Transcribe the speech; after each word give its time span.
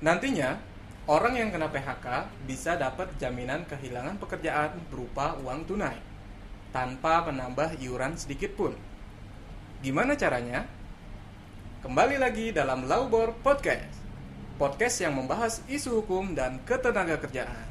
Nantinya, 0.00 0.56
orang 1.12 1.36
yang 1.36 1.52
kena 1.52 1.68
PHK 1.68 2.24
bisa 2.48 2.72
dapat 2.72 3.12
jaminan 3.20 3.68
kehilangan 3.68 4.16
pekerjaan 4.16 4.80
berupa 4.88 5.36
uang 5.44 5.68
tunai 5.68 6.00
tanpa 6.72 7.28
menambah 7.28 7.76
iuran 7.76 8.16
sedikit 8.16 8.56
pun. 8.56 8.72
Gimana 9.84 10.16
caranya? 10.16 10.64
Kembali 11.84 12.16
lagi 12.16 12.48
dalam 12.48 12.88
Laubor 12.88 13.36
Podcast. 13.44 13.92
Podcast 14.56 15.04
yang 15.04 15.20
membahas 15.20 15.60
isu 15.68 16.00
hukum 16.00 16.32
dan 16.32 16.64
ketenaga 16.64 17.20
kerjaan. 17.20 17.68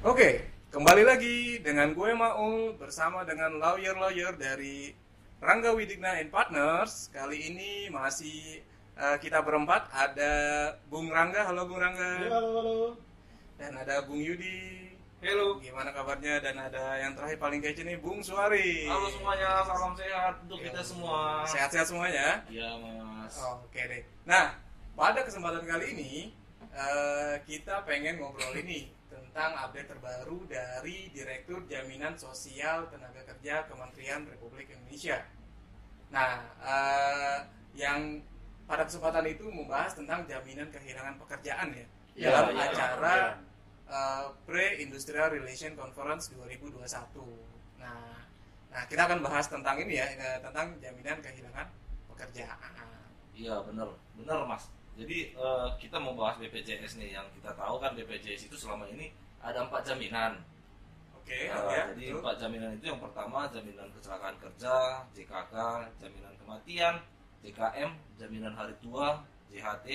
Oke, 0.00 0.48
kembali 0.72 1.04
lagi 1.04 1.53
dengan 1.64 1.96
gue 1.96 2.10
Maul 2.12 2.76
bersama 2.76 3.24
dengan 3.24 3.56
lawyer-lawyer 3.56 4.36
dari 4.36 4.92
Rangga 5.40 5.72
Widigna 5.72 6.20
and 6.20 6.28
Partners. 6.28 7.08
Kali 7.08 7.48
ini 7.48 7.88
masih 7.88 8.60
eh, 9.00 9.16
kita 9.16 9.40
berempat 9.40 9.88
ada 9.88 10.32
Bung 10.92 11.08
Rangga, 11.08 11.48
halo 11.48 11.64
Bung 11.64 11.80
Rangga. 11.80 12.28
Halo, 12.28 12.60
halo. 12.60 12.78
Dan 13.56 13.80
ada 13.80 14.04
Bung 14.04 14.20
Yudi. 14.20 14.92
Halo. 15.24 15.56
Gimana 15.56 15.88
kabarnya? 15.88 16.36
Dan 16.44 16.60
ada 16.60 17.00
yang 17.00 17.16
terakhir 17.16 17.40
paling 17.40 17.64
kece 17.64 17.80
nih 17.80 17.96
Bung 17.96 18.20
Suari. 18.20 18.84
Halo 18.84 19.08
semuanya, 19.08 19.64
salam 19.64 19.96
sehat 19.96 20.34
untuk 20.44 20.60
Ya. 20.60 20.68
kita 20.68 20.82
semua. 20.84 21.48
Sehat-sehat 21.48 21.86
semuanya. 21.88 22.44
Iya, 22.52 22.76
Mas. 22.76 23.40
Oke 23.40 23.80
deh. 23.88 24.04
Nah, 24.28 24.52
pada 24.92 25.24
kesempatan 25.24 25.64
kali 25.64 25.96
ini 25.96 26.12
eh, 26.76 27.40
kita 27.48 27.88
pengen 27.88 28.20
ngobrol 28.20 28.52
ini 28.52 28.92
tentang 29.34 29.66
update 29.66 29.90
terbaru 29.90 30.46
dari 30.46 31.10
Direktur 31.10 31.66
Jaminan 31.66 32.14
Sosial 32.14 32.86
Tenaga 32.86 33.18
Kerja 33.26 33.66
Kementerian 33.66 34.22
Republik 34.30 34.70
Indonesia. 34.70 35.26
Nah, 36.14 36.38
eh, 36.62 37.38
yang 37.74 38.22
pada 38.70 38.86
kesempatan 38.86 39.26
itu 39.26 39.50
membahas 39.50 39.98
tentang 39.98 40.22
jaminan 40.30 40.70
kehilangan 40.70 41.18
pekerjaan 41.18 41.74
ya, 41.74 41.86
Ya, 42.14 42.30
dalam 42.30 42.54
ya, 42.54 42.62
acara 42.70 43.14
eh, 43.90 44.24
Pre-Industrial 44.46 45.26
Relation 45.34 45.74
Conference 45.74 46.30
2021. 46.30 46.86
Nah, 47.82 48.22
nah 48.70 48.82
kita 48.86 49.02
akan 49.02 49.18
bahas 49.18 49.50
tentang 49.50 49.82
ini 49.82 49.98
ya, 49.98 50.14
eh, 50.14 50.38
tentang 50.46 50.78
jaminan 50.78 51.18
kehilangan 51.18 51.66
pekerjaan. 52.06 52.70
Iya, 53.34 53.66
benar. 53.66 53.98
Benar, 54.14 54.46
Mas. 54.46 54.70
Jadi 54.94 55.34
eh, 55.34 55.68
kita 55.82 55.96
mau 55.98 56.14
bahas 56.14 56.38
BPJS 56.38 57.02
nih 57.02 57.18
yang 57.18 57.26
kita 57.34 57.50
tahu 57.58 57.82
kan 57.82 57.92
BPJS 57.98 58.46
itu 58.46 58.56
selama 58.58 58.86
ini 58.86 59.10
ada 59.42 59.66
empat 59.66 59.82
jaminan. 59.82 60.38
Oke, 61.18 61.48
Nah, 61.48 61.72
ya, 61.72 61.88
jadi 61.90 62.04
betul. 62.12 62.20
empat 62.20 62.34
jaminan 62.36 62.70
itu 62.76 62.84
yang 62.92 63.00
pertama 63.00 63.48
jaminan 63.48 63.88
kecelakaan 63.96 64.36
kerja, 64.38 64.74
JKK, 65.16 65.54
jaminan 65.96 66.32
kematian, 66.36 66.94
JKM, 67.40 67.90
jaminan 68.20 68.52
hari 68.52 68.76
tua, 68.84 69.24
JHT, 69.48 69.86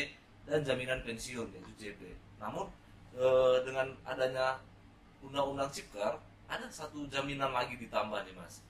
dan 0.49 0.59
jaminan 0.65 0.99
pensiun 1.05 1.47
yaitu 1.53 1.71
JP. 1.77 2.01
Namun 2.41 2.65
eh, 3.15 3.57
dengan 3.63 3.93
adanya 4.03 4.57
undang-undang 5.21 5.69
Cipker 5.69 6.17
ada 6.49 6.65
satu 6.73 7.05
jaminan 7.13 7.53
lagi 7.53 7.77
ditambah 7.77 8.25
nih 8.25 8.33
mas, 8.33 8.65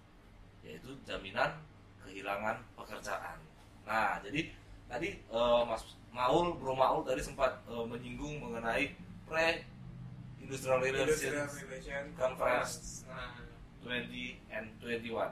yaitu 0.61 0.91
jaminan 1.07 1.55
kehilangan 2.03 2.59
pekerjaan. 2.75 3.39
Nah 3.87 4.19
jadi 4.19 4.51
tadi 4.89 5.09
eh, 5.21 5.61
Mas 5.63 5.85
Maul, 6.09 6.57
Bro 6.57 6.73
Maul 6.73 7.05
tadi 7.05 7.21
sempat 7.21 7.61
eh, 7.65 7.85
menyinggung 7.85 8.41
mengenai 8.41 8.97
pre 9.23 9.63
industrial 10.41 10.81
Industrial 10.81 11.05
relations 11.05 11.51
Relation 11.61 12.03
Conference. 12.17 13.05
Nah, 13.05 13.37
20 13.85 14.09
and 14.49 14.67
21. 14.81 15.29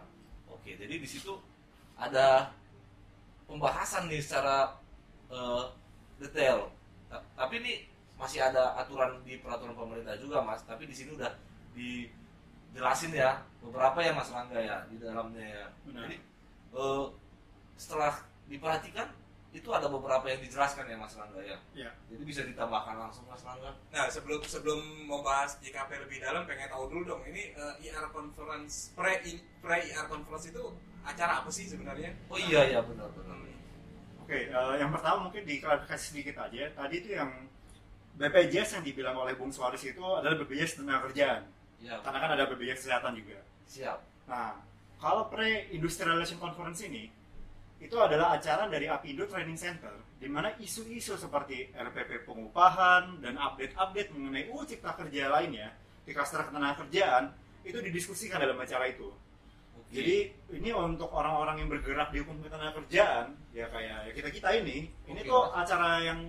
Oke, 0.47 0.71
jadi 0.77 0.95
di 0.95 1.07
situ 1.09 1.35
ada 1.97 2.53
pembahasan 3.45 4.05
nih 4.07 4.21
secara 4.21 4.77
eh, 5.27 5.63
detail. 6.17 6.69
Ta- 7.09 7.25
Tapi 7.35 7.53
ini 7.59 7.73
masih 8.17 8.41
ada 8.41 8.77
aturan 8.77 9.21
di 9.21 9.37
peraturan 9.37 9.73
pemerintah 9.73 10.13
juga, 10.17 10.41
Mas. 10.41 10.61
Tapi 10.63 10.85
di 10.85 10.93
sini 10.93 11.13
udah 11.13 11.33
dijelasin 11.73 13.13
ya 13.13 13.41
beberapa 13.61 14.01
ya 14.01 14.13
Mas 14.13 14.29
Rangga 14.29 14.57
ya 14.57 14.77
di 14.87 15.01
dalamnya 15.01 15.43
ya. 15.43 15.65
Benar. 15.85 16.01
Jadi 16.05 16.15
eh, 16.77 17.05
setelah 17.75 18.13
diperhatikan 18.47 19.09
itu 19.55 19.69
ada 19.73 19.87
beberapa 19.87 20.27
yang 20.27 20.43
dijelaskan 20.43 20.91
ya 20.91 20.97
Mas 20.99 21.15
Rangga 21.15 21.41
ya. 21.41 21.57
Ya. 21.73 21.89
Jadi 22.11 22.23
bisa 22.27 22.41
ditambahkan 22.43 22.99
langsung 22.99 23.25
Mas 23.25 23.41
Rangga. 23.41 23.71
Nah, 23.89 24.05
sebelum 24.11 24.43
sebelum 24.43 25.07
mau 25.07 25.23
bahas 25.23 25.57
JKP 25.63 26.07
lebih 26.07 26.19
dalam, 26.19 26.43
pengen 26.45 26.67
tahu 26.69 26.91
dulu 26.91 27.15
dong, 27.15 27.21
ini 27.25 27.55
eh, 27.55 27.73
IR 27.87 28.11
conference 28.11 28.91
pre 28.93 29.23
pre 29.63 29.77
IR 29.87 30.05
conference 30.11 30.51
itu 30.51 30.63
acara 31.07 31.41
apa 31.41 31.49
sih 31.49 31.65
sebenarnya? 31.65 32.11
Oh 32.27 32.37
iya 32.37 32.67
ya 32.67 32.79
benar 32.83 33.07
benar. 33.15 33.35
Oke, 34.27 34.51
eh, 34.51 34.73
yang 34.75 34.91
pertama 34.91 35.31
mungkin 35.31 35.47
diklarifikasi 35.47 36.03
sedikit 36.03 36.35
aja. 36.43 36.67
Tadi 36.75 36.95
itu 36.99 37.15
yang 37.15 37.31
BPJS 38.19 38.75
yang 38.75 38.83
dibilang 38.83 39.15
oleh 39.15 39.31
Bung 39.39 39.53
Suaris 39.55 39.87
itu 39.87 40.03
adalah 40.03 40.35
BPJS 40.35 40.83
tenaga 40.83 41.07
kerjaan. 41.07 41.47
Ya, 41.79 41.95
Karena 42.03 42.17
kan 42.19 42.29
ada 42.35 42.43
BPJS 42.51 42.83
kesehatan 42.83 43.15
juga. 43.15 43.39
siap. 43.63 44.03
Nah, 44.27 44.59
kalau 44.99 45.31
pre-industrial 45.31 46.19
relation 46.19 46.35
conference 46.41 46.83
ini 46.83 47.07
itu 47.77 47.95
adalah 48.01 48.33
acara 48.37 48.65
dari 48.65 48.89
Apindo 48.89 49.29
Training 49.29 49.57
Center 49.57 49.93
di 50.17 50.25
mana 50.25 50.49
isu-isu 50.57 51.13
seperti 51.13 51.69
RPP 51.77 52.25
pengupahan 52.25 53.21
dan 53.21 53.37
update-update 53.37 54.09
mengenai 54.17 54.49
UU 54.49 54.65
Cipta 54.65 54.97
Kerja 54.97 55.29
lainnya 55.29 55.69
di 56.01 56.09
klaster 56.09 56.41
ketenaga 56.41 56.81
kerjaan 56.85 57.29
itu 57.61 57.77
didiskusikan 57.77 58.41
dalam 58.41 58.57
acara 58.57 58.89
itu. 58.89 59.13
Oke. 59.77 59.93
Jadi 59.93 60.17
ini 60.57 60.73
untuk 60.73 61.13
orang-orang 61.13 61.61
yang 61.61 61.69
bergerak 61.69 62.09
di 62.09 62.25
hukum 62.25 62.41
ketenaga 62.41 62.81
kerjaan 62.81 63.37
ya 63.53 63.69
kayak 63.69 64.17
kita 64.17 64.29
kita 64.33 64.49
ini, 64.57 64.89
ini 65.05 65.21
Oke, 65.21 65.29
tuh 65.29 65.43
acara 65.53 66.01
yang 66.01 66.19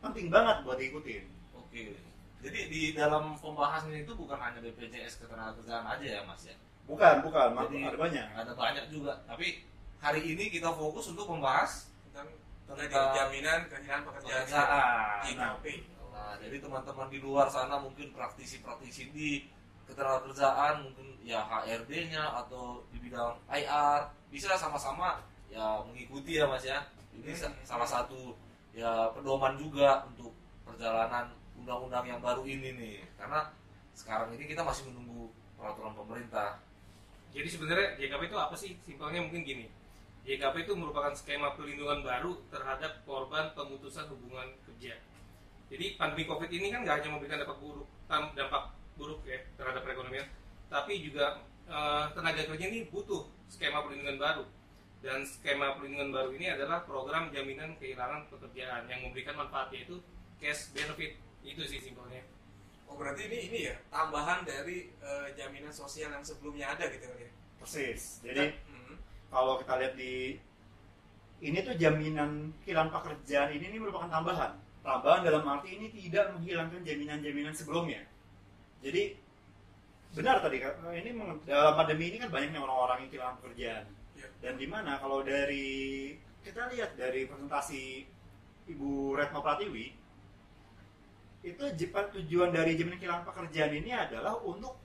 penting 0.00 0.32
banget 0.32 0.64
buat 0.64 0.80
diikutin. 0.80 1.24
Oke. 1.60 1.92
Jadi 2.40 2.60
di 2.72 2.82
dalam 2.96 3.36
pembahasan 3.36 3.92
itu 3.92 4.12
bukan 4.16 4.36
hanya 4.40 4.64
BPJS 4.64 5.20
ketenagakerjaan 5.20 5.84
aja 5.84 6.06
ya 6.06 6.20
Mas 6.24 6.44
ya. 6.48 6.56
Bukan, 6.84 7.24
bukan, 7.24 7.56
Jadi 7.56 7.76
ada 7.80 7.96
banyak. 7.96 8.26
Ada 8.36 8.52
banyak 8.52 8.84
juga. 8.92 9.16
Tapi 9.24 9.64
hari 10.00 10.20
ini 10.24 10.48
kita 10.48 10.70
fokus 10.70 11.10
untuk 11.10 11.26
membahas 11.26 11.88
Tentang 12.04 12.28
Tentang 12.64 13.12
jaminan 13.14 13.60
kehilangan 13.68 14.02
pekerjaan. 14.08 14.44
JKP. 15.24 15.64
Nah, 16.10 16.32
jadi 16.38 16.56
teman-teman 16.58 17.06
di 17.08 17.18
luar 17.18 17.46
sana 17.46 17.76
mungkin 17.76 18.08
praktisi-praktisi 18.10 19.10
di 19.10 19.44
ketenagakerjaan 19.84 20.80
mungkin 20.82 21.20
ya 21.20 21.44
HRD-nya 21.44 22.24
atau 22.40 22.80
di 22.88 22.98
bidang 22.98 23.36
IR 23.46 24.00
bisa 24.28 24.56
sama-sama 24.56 25.20
ya 25.46 25.84
mengikuti 25.84 26.40
ya 26.40 26.48
Mas 26.48 26.64
ya. 26.64 26.80
Ini 27.12 27.30
sa- 27.30 27.52
salah 27.62 27.84
satu 27.84 28.32
ya 28.72 29.12
pedoman 29.12 29.54
juga 29.54 30.02
untuk 30.08 30.32
perjalanan 30.64 31.28
undang-undang 31.54 32.04
yang 32.04 32.18
baru 32.18 32.42
ini 32.42 32.72
nih. 32.74 32.96
Karena 33.14 33.52
sekarang 33.92 34.32
ini 34.34 34.48
kita 34.48 34.64
masih 34.64 34.88
menunggu 34.88 35.28
peraturan 35.54 35.92
pemerintah. 35.94 36.58
Jadi 37.30 37.46
sebenarnya 37.46 37.88
JKP 38.00 38.32
itu 38.32 38.38
apa 38.38 38.54
sih? 38.56 38.72
Simpelnya 38.82 39.20
mungkin 39.20 39.44
gini. 39.44 39.66
JKP 40.24 40.64
itu 40.64 40.72
merupakan 40.72 41.12
skema 41.12 41.52
perlindungan 41.52 42.00
baru 42.00 42.32
terhadap 42.48 43.04
korban 43.04 43.52
pemutusan 43.52 44.08
hubungan 44.08 44.56
kerja. 44.64 44.96
Jadi 45.68 46.00
pandemi 46.00 46.24
COVID 46.24 46.48
ini 46.48 46.72
kan 46.72 46.80
nggak 46.80 47.04
hanya 47.04 47.10
memberikan 47.12 47.44
dampak 47.44 47.60
buruk, 47.60 47.88
dampak 48.08 48.62
buruk 48.96 49.20
ya 49.28 49.36
terhadap 49.60 49.84
perekonomian, 49.84 50.24
tapi 50.72 51.04
juga 51.04 51.44
eh, 51.68 52.04
tenaga 52.16 52.40
kerja 52.48 52.64
ini 52.72 52.88
butuh 52.88 53.28
skema 53.52 53.84
perlindungan 53.84 54.16
baru. 54.16 54.44
Dan 55.04 55.20
skema 55.28 55.76
perlindungan 55.76 56.16
baru 56.16 56.30
ini 56.32 56.48
adalah 56.48 56.80
program 56.88 57.28
jaminan 57.28 57.76
kehilangan 57.76 58.24
pekerjaan 58.32 58.88
yang 58.88 59.04
memberikan 59.04 59.36
manfaatnya 59.36 59.84
itu 59.84 60.00
cash 60.40 60.72
benefit. 60.72 61.20
Itu 61.44 61.60
sih 61.68 61.76
simpelnya. 61.84 62.24
Oh, 62.88 62.96
berarti 62.96 63.28
ini 63.28 63.52
ini 63.52 63.58
ya 63.68 63.76
tambahan 63.92 64.48
dari 64.48 64.88
eh, 64.88 65.28
jaminan 65.36 65.68
sosial 65.68 66.08
yang 66.16 66.24
sebelumnya 66.24 66.72
ada 66.72 66.88
gitu 66.88 67.04
ya. 67.04 67.28
Persis. 67.60 68.24
Jadi 68.24 68.44
Hmm. 68.64 68.73
Kalau 69.34 69.58
kita 69.58 69.74
lihat 69.82 69.94
di 69.98 70.38
ini 71.42 71.58
tuh 71.66 71.74
jaminan 71.74 72.54
kehilangan 72.62 72.94
pekerjaan 72.94 73.50
ini, 73.50 73.74
ini 73.74 73.78
merupakan 73.82 74.06
tambahan. 74.06 74.54
Tambahan 74.86 75.26
dalam 75.26 75.42
arti 75.50 75.74
ini 75.74 75.90
tidak 75.90 76.38
menghilangkan 76.38 76.86
jaminan-jaminan 76.86 77.50
sebelumnya. 77.50 78.06
Jadi 78.78 79.18
benar 80.14 80.38
tadi 80.38 80.62
ini 81.02 81.10
dalam 81.42 81.74
pandemi 81.74 82.14
ini 82.14 82.22
kan 82.22 82.30
banyak 82.30 82.54
orang-orang 82.54 83.02
yang 83.02 83.10
kehilangan 83.10 83.36
pekerjaan. 83.42 83.84
Ya. 84.14 84.28
Dan 84.38 84.54
di 84.54 84.66
mana 84.70 85.02
kalau 85.02 85.26
dari 85.26 86.14
kita 86.46 86.70
lihat 86.70 86.94
dari 86.94 87.26
presentasi 87.26 88.06
Ibu 88.70 89.18
Retno 89.18 89.42
Pratiwi 89.42 89.86
itu 91.44 91.64
tujuan 91.74 92.54
dari 92.54 92.78
jaminan 92.78 92.96
kehilangan 93.02 93.26
pekerjaan 93.28 93.72
ini 93.74 93.90
adalah 93.92 94.38
untuk 94.40 94.83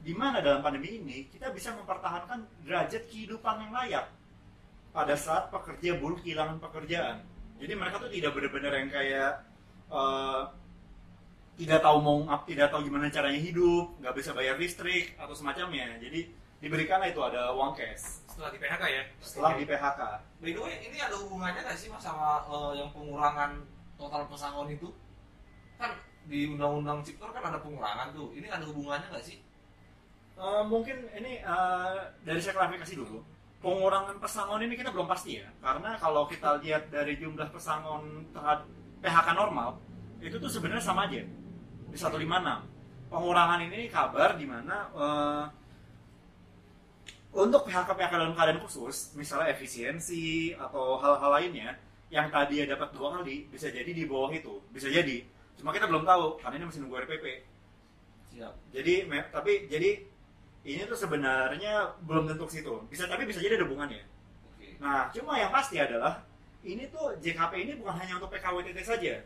di 0.00 0.12
mana 0.14 0.38
dalam 0.38 0.62
pandemi 0.62 0.98
ini 0.98 1.26
kita 1.30 1.50
bisa 1.50 1.74
mempertahankan 1.74 2.44
derajat 2.62 3.08
kehidupan 3.10 3.68
yang 3.68 3.72
layak 3.74 4.06
pada 4.96 5.12
saat 5.12 5.52
pekerja 5.52 6.00
buruh 6.00 6.16
kehilangan 6.20 6.56
pekerjaan. 6.56 7.20
Jadi 7.56 7.72
mereka 7.76 8.00
tuh 8.00 8.12
tidak 8.12 8.32
benar-benar 8.32 8.72
yang 8.76 8.90
kayak 8.92 9.32
eh, 9.92 10.42
tidak 11.56 11.80
tahu 11.80 11.98
mau 12.04 12.18
tidak 12.44 12.68
tahu 12.68 12.84
gimana 12.84 13.08
caranya 13.08 13.40
hidup, 13.40 13.96
nggak 14.00 14.14
bisa 14.16 14.36
bayar 14.36 14.60
listrik 14.60 15.16
atau 15.16 15.32
semacamnya. 15.32 15.96
Jadi 16.00 16.28
diberikanlah 16.60 17.12
itu 17.12 17.20
ada 17.20 17.52
uang 17.52 17.76
cash 17.76 18.24
setelah 18.36 18.52
di 18.52 18.58
PHK 18.60 18.84
ya 18.92 19.02
setelah 19.20 19.50
di 19.56 19.64
PHK. 19.64 20.00
By 20.44 20.52
the 20.52 20.60
way, 20.60 20.76
ini 20.84 20.98
ada 21.00 21.16
hubungannya 21.16 21.60
nggak 21.64 21.78
sih 21.80 21.88
mas 21.88 22.04
sama 22.04 22.44
eh, 22.44 22.72
yang 22.84 22.92
pengurangan 22.92 23.64
total 23.96 24.28
pesangon 24.28 24.68
itu? 24.68 24.92
Kan 25.80 25.96
di 26.28 26.44
Undang-Undang 26.52 27.00
Cipta 27.00 27.32
kan 27.32 27.48
ada 27.48 27.60
pengurangan 27.64 28.12
tuh. 28.12 28.36
Ini 28.36 28.52
ada 28.52 28.64
hubungannya 28.68 29.08
nggak 29.08 29.24
sih? 29.24 29.40
Eh, 30.36 30.62
mungkin 30.68 31.08
ini 31.16 31.40
eh, 31.40 31.98
dari 32.20 32.40
saya 32.44 32.60
klarifikasi 32.60 32.92
dulu. 33.00 33.24
Pengurangan 33.64 34.20
pesangon 34.20 34.60
ini 34.68 34.76
kita 34.76 34.92
belum 34.92 35.08
pasti 35.08 35.40
ya, 35.40 35.48
karena 35.64 35.96
kalau 35.96 36.28
kita 36.28 36.60
lihat 36.60 36.92
dari 36.92 37.16
jumlah 37.16 37.48
pesangon 37.48 38.28
terhadap 38.36 38.68
PHK 39.00 39.28
normal 39.32 39.80
itu 40.20 40.36
tuh 40.36 40.48
sebenarnya 40.52 40.84
sama 40.84 41.08
aja 41.08 41.24
di 41.88 41.96
156. 41.96 42.20
Pengurangan 43.08 43.60
ini 43.64 43.88
kabar 43.88 44.36
di 44.36 44.44
mana 44.44 44.76
eh, 44.92 45.44
untuk 47.32 47.64
PHK-PHK 47.64 48.12
dalam 48.12 48.36
keadaan 48.36 48.60
khusus, 48.60 49.16
misalnya 49.16 49.52
efisiensi 49.56 50.52
atau 50.52 51.00
hal-hal 51.00 51.32
lainnya, 51.32 51.80
yang 52.12 52.28
tadi 52.28 52.60
ya 52.60 52.68
dapat 52.68 52.92
dua 52.92 53.20
kali 53.20 53.48
bisa 53.48 53.72
jadi 53.72 53.88
di 53.88 54.04
bawah 54.04 54.32
itu, 54.36 54.60
bisa 54.68 54.92
jadi. 54.92 55.24
Cuma 55.56 55.72
kita 55.72 55.88
belum 55.88 56.04
tahu 56.04 56.44
karena 56.44 56.60
ini 56.60 56.64
masih 56.68 56.80
nunggu 56.84 56.96
RPP. 57.08 57.24
Siap. 58.36 58.52
Jadi 58.72 59.08
tapi 59.32 59.52
jadi 59.72 60.15
ini 60.66 60.82
tuh 60.90 60.98
sebenarnya 60.98 61.94
belum 62.02 62.26
tentu 62.26 62.42
ke 62.50 62.58
situ. 62.58 62.74
Bisa 62.90 63.06
tapi 63.06 63.22
bisa 63.22 63.38
jadi 63.38 63.54
ada 63.54 63.70
hubungannya. 63.70 64.02
Oke. 64.50 64.74
Nah, 64.82 65.06
cuma 65.14 65.38
yang 65.38 65.54
pasti 65.54 65.78
adalah 65.78 66.26
ini 66.66 66.90
tuh 66.90 67.14
JKP 67.22 67.52
ini 67.54 67.72
bukan 67.78 67.94
hanya 68.02 68.18
untuk 68.18 68.34
PKWTT 68.34 68.78
saja. 68.82 69.22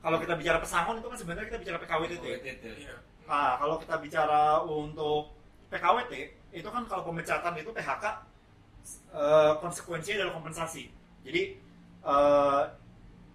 Kalau 0.00 0.16
kita 0.16 0.32
bicara 0.40 0.56
pesangon 0.56 0.96
itu 0.96 1.12
kan 1.12 1.18
sebenarnya 1.20 1.46
kita 1.52 1.60
bicara 1.60 1.78
PKWTT. 1.84 2.24
WTT. 2.24 2.64
Iya. 2.88 2.96
Nah, 3.28 3.60
kalau 3.60 3.76
kita 3.76 4.00
bicara 4.00 4.64
untuk 4.64 5.36
PKWT, 5.68 6.12
itu 6.56 6.68
kan 6.72 6.82
kalau 6.88 7.04
pemecatan 7.12 7.52
itu 7.60 7.70
PHK 7.76 8.04
eh, 9.12 9.52
konsekuensinya 9.60 10.24
adalah 10.24 10.34
kompensasi. 10.40 10.88
Jadi 11.28 11.42
eh, 12.08 12.62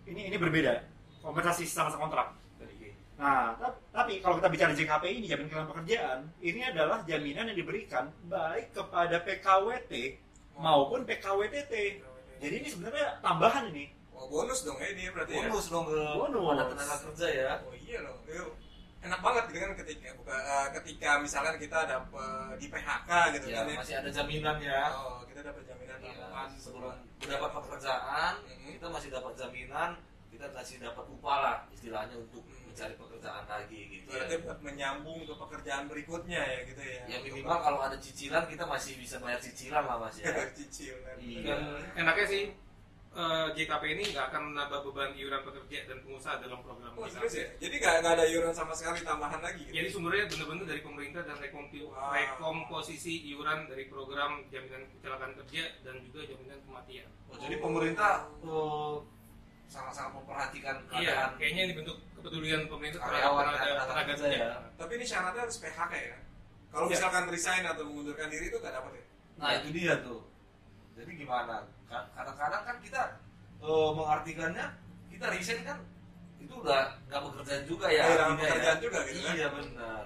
ini 0.10 0.34
ini 0.34 0.38
berbeda. 0.42 0.82
Kompensasi 1.22 1.70
sama-sama 1.70 2.10
kontrak. 2.10 2.28
Nah, 3.16 3.56
ta- 3.56 3.80
tapi 3.90 4.20
kalau 4.20 4.36
kita 4.36 4.50
bicara 4.50 4.72
JKP 4.72 5.04
ini 5.10 5.26
jaminan 5.26 5.48
kehilangan 5.48 5.72
pekerjaan, 5.72 6.20
ini 6.42 6.60
adalah 6.62 7.00
jaminan 7.02 7.48
yang 7.48 7.58
diberikan 7.58 8.06
baik 8.26 8.76
kepada 8.76 9.24
PKWT 9.24 9.92
maupun 10.56 11.08
PKWTT. 11.08 11.74
Jadi 12.38 12.56
ini 12.58 12.68
sebenarnya 12.68 13.20
tambahan 13.20 13.72
ini. 13.72 13.96
Wah, 14.12 14.28
bonus 14.28 14.64
dong 14.64 14.76
ya 14.78 14.92
ini 14.92 15.08
berarti 15.10 15.32
ya. 15.34 15.48
Bonus 15.48 15.68
dong 15.68 15.86
ke 15.86 15.96
Bonus. 15.96 16.68
tenaga 16.70 16.96
kerja 17.06 17.28
ya. 17.30 17.52
Oh 17.64 17.72
iya 17.74 17.98
loh. 18.00 18.16
Itu 18.22 18.52
enak 19.00 19.20
banget 19.22 19.44
gitu 19.48 19.60
kan 19.62 19.72
ketika 19.78 20.08
buka, 20.16 20.36
eh, 20.36 20.68
ketika 20.76 21.10
misalkan 21.18 21.56
kita 21.56 21.80
dapat 21.86 22.56
di 22.58 22.68
PHK 22.68 23.10
gitu 23.34 23.46
Ya, 23.48 23.56
kan 23.56 23.66
ya. 23.70 23.76
masih 23.80 23.96
ada 23.96 24.10
jaminan 24.12 24.56
ya. 24.60 24.82
Oh, 24.92 25.24
kita 25.24 25.40
dapat 25.42 25.64
jaminan 25.64 25.98
Iya, 26.02 26.12
tambahan 26.20 26.50
sebelum 26.58 26.96
mendapat 27.22 27.50
pekerjaan, 27.54 28.34
Mhm. 28.42 28.70
kita 28.76 28.88
masih 28.90 29.10
dapat 29.10 29.34
jaminan, 29.36 29.90
kita 30.28 30.46
masih 30.52 30.76
dapat 30.80 31.06
upah 31.08 31.38
lah 31.40 31.58
istilahnya 31.72 32.16
untuk 32.18 32.44
Hmm. 32.44 32.65
Mencari 32.76 32.94
pekerjaan 32.94 33.44
lagi 33.48 33.80
gitu 33.88 34.06
ya. 34.06 34.12
berarti 34.12 34.36
buat 34.38 34.60
menyambung 34.62 35.20
ke 35.24 35.34
pekerjaan 35.34 35.84
berikutnya 35.88 36.42
ya 36.44 36.60
gitu 36.66 36.82
ya. 36.84 37.02
Ya 37.08 37.18
minimal 37.22 37.58
kalau 37.58 37.80
ada 37.82 37.98
cicilan 37.98 38.44
kita 38.46 38.64
masih 38.66 38.94
bisa 38.96 39.16
bayar 39.18 39.40
cicilan 39.40 39.82
lah 39.82 39.96
mas 39.98 40.20
ya. 40.20 40.28
cicil 40.60 40.96
kan. 41.02 41.16
Iya. 41.18 41.40
dan 41.42 41.60
enaknya 41.98 42.26
sih 42.28 42.44
eh, 43.16 43.48
JKP 43.50 43.84
ini 43.90 44.04
nggak 44.12 44.26
akan 44.28 44.42
menambah 44.52 44.80
beban 44.84 45.16
iuran 45.16 45.40
pekerja 45.42 45.88
dan 45.88 46.04
pengusaha 46.04 46.36
dalam 46.38 46.60
program 46.60 46.92
Oh, 46.94 47.02
JKP. 47.02 47.16
serius 47.18 47.34
ya? 47.34 47.48
Jadi 47.62 47.76
nggak 47.80 47.96
nggak 48.04 48.14
ada 48.14 48.26
iuran 48.28 48.52
sama 48.52 48.74
sekali 48.74 49.00
tambahan 49.02 49.40
lagi 49.40 49.64
gitu? 49.64 49.72
Jadi 49.74 49.88
sumbernya 49.88 50.24
benar-benar 50.28 50.66
dari 50.68 50.82
pemerintah 50.84 51.22
dan 51.24 51.38
rekompi- 51.38 51.80
Wow. 51.86 52.12
rekomposisi 52.12 53.24
iuran 53.26 53.66
dari 53.66 53.88
program 53.88 54.44
jaminan 54.46 54.84
kecelakaan 54.92 55.32
kerja 55.40 55.64
dan 55.82 55.96
juga 56.02 56.28
jaminan 56.28 56.60
kematian. 56.62 57.08
Oh, 57.26 57.40
jadi 57.40 57.56
pemerintah 57.58 58.14
eh, 58.38 58.96
sangat-sangat 59.66 60.12
memperhatikan 60.14 60.76
Iya, 60.94 61.12
keadaan 61.12 61.32
kayaknya 61.38 61.62
ini 61.68 61.74
bentuk 61.76 61.98
kepedulian 62.16 62.62
pemerintah 62.66 63.00
terhadap 63.02 63.22
karyawan 63.22 63.44
tenaga, 63.46 63.66
dan 63.66 63.86
tenaga 63.90 64.04
kerja 64.14 64.28
ya. 64.30 64.50
Tapi 64.76 64.92
ini 64.96 65.06
syaratnya 65.06 65.42
harus 65.44 65.58
PHK 65.58 65.92
ya? 65.94 66.18
Kalau 66.70 66.86
Iya. 66.86 66.92
misalkan 66.96 67.24
resign 67.30 67.64
atau 67.64 67.84
mengundurkan 67.84 68.28
diri 68.28 68.46
itu 68.48 68.58
nggak 68.58 68.74
dapat 68.74 68.92
ya? 68.94 69.06
Nah 69.36 69.50
itu 69.58 69.68
dia 69.72 69.94
tuh. 70.00 70.22
Jadi 70.96 71.12
gimana? 71.16 71.56
Ka- 71.86 72.08
Kadang-kadang 72.14 72.64
kan 72.64 72.78
kita 72.80 73.02
eh, 73.62 73.90
mengartikannya 73.94 74.66
kita 75.10 75.26
resign 75.32 75.62
kan 75.64 75.78
itu 76.38 76.54
udah 76.56 76.82
nggak 77.08 77.22
bekerja 77.24 77.56
juga 77.66 77.88
ya. 77.90 78.04
Kehilangan 78.06 78.32
artinya 78.32 78.50
pekerjaan 78.52 78.80
juga 78.80 78.98
gitu 79.06 79.20
kan? 79.22 79.34
Iya 79.34 79.48
benar. 79.50 80.04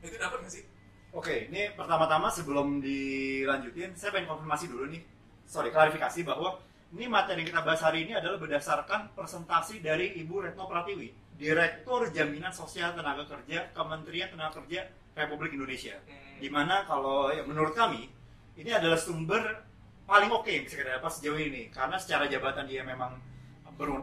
Itu 0.00 0.16
dapat 0.16 0.38
nggak 0.44 0.52
sih? 0.52 0.64
Oke, 1.10 1.50
ini 1.50 1.74
pertama-tama 1.74 2.30
sebelum 2.30 2.78
dilanjutin, 2.78 3.90
saya 3.98 4.14
pengen 4.14 4.30
konfirmasi 4.30 4.70
dulu 4.70 4.86
nih. 4.86 5.02
Sorry, 5.42 5.74
klarifikasi 5.74 6.22
bahwa 6.22 6.62
ini 6.90 7.06
materi 7.06 7.46
yang 7.46 7.54
kita 7.54 7.62
bahas 7.62 7.82
hari 7.86 8.02
ini 8.02 8.18
adalah 8.18 8.38
berdasarkan 8.42 9.14
presentasi 9.14 9.78
dari 9.78 10.18
Ibu 10.18 10.42
Retno 10.42 10.66
Pratiwi, 10.66 11.38
Direktur 11.38 12.10
Jaminan 12.10 12.50
Sosial 12.50 12.98
Tenaga 12.98 13.22
Kerja 13.30 13.70
Kementerian 13.70 14.34
Tenaga 14.34 14.58
Kerja 14.58 14.90
Republik 15.14 15.54
Indonesia. 15.54 15.94
Hmm. 16.02 16.42
Di 16.42 16.48
mana 16.50 16.82
kalau 16.82 17.30
ya, 17.30 17.46
menurut 17.46 17.78
kami 17.78 18.10
ini 18.58 18.70
adalah 18.74 18.98
sumber 18.98 19.62
paling 20.02 20.34
oke 20.34 20.50
yang 20.50 20.66
bisa 20.66 20.82
kita 20.82 20.98
dapat 20.98 21.12
sejauh 21.14 21.38
ini 21.38 21.70
karena 21.70 21.94
secara 21.94 22.26
jabatan 22.26 22.66
dia 22.66 22.82
memang 22.82 23.14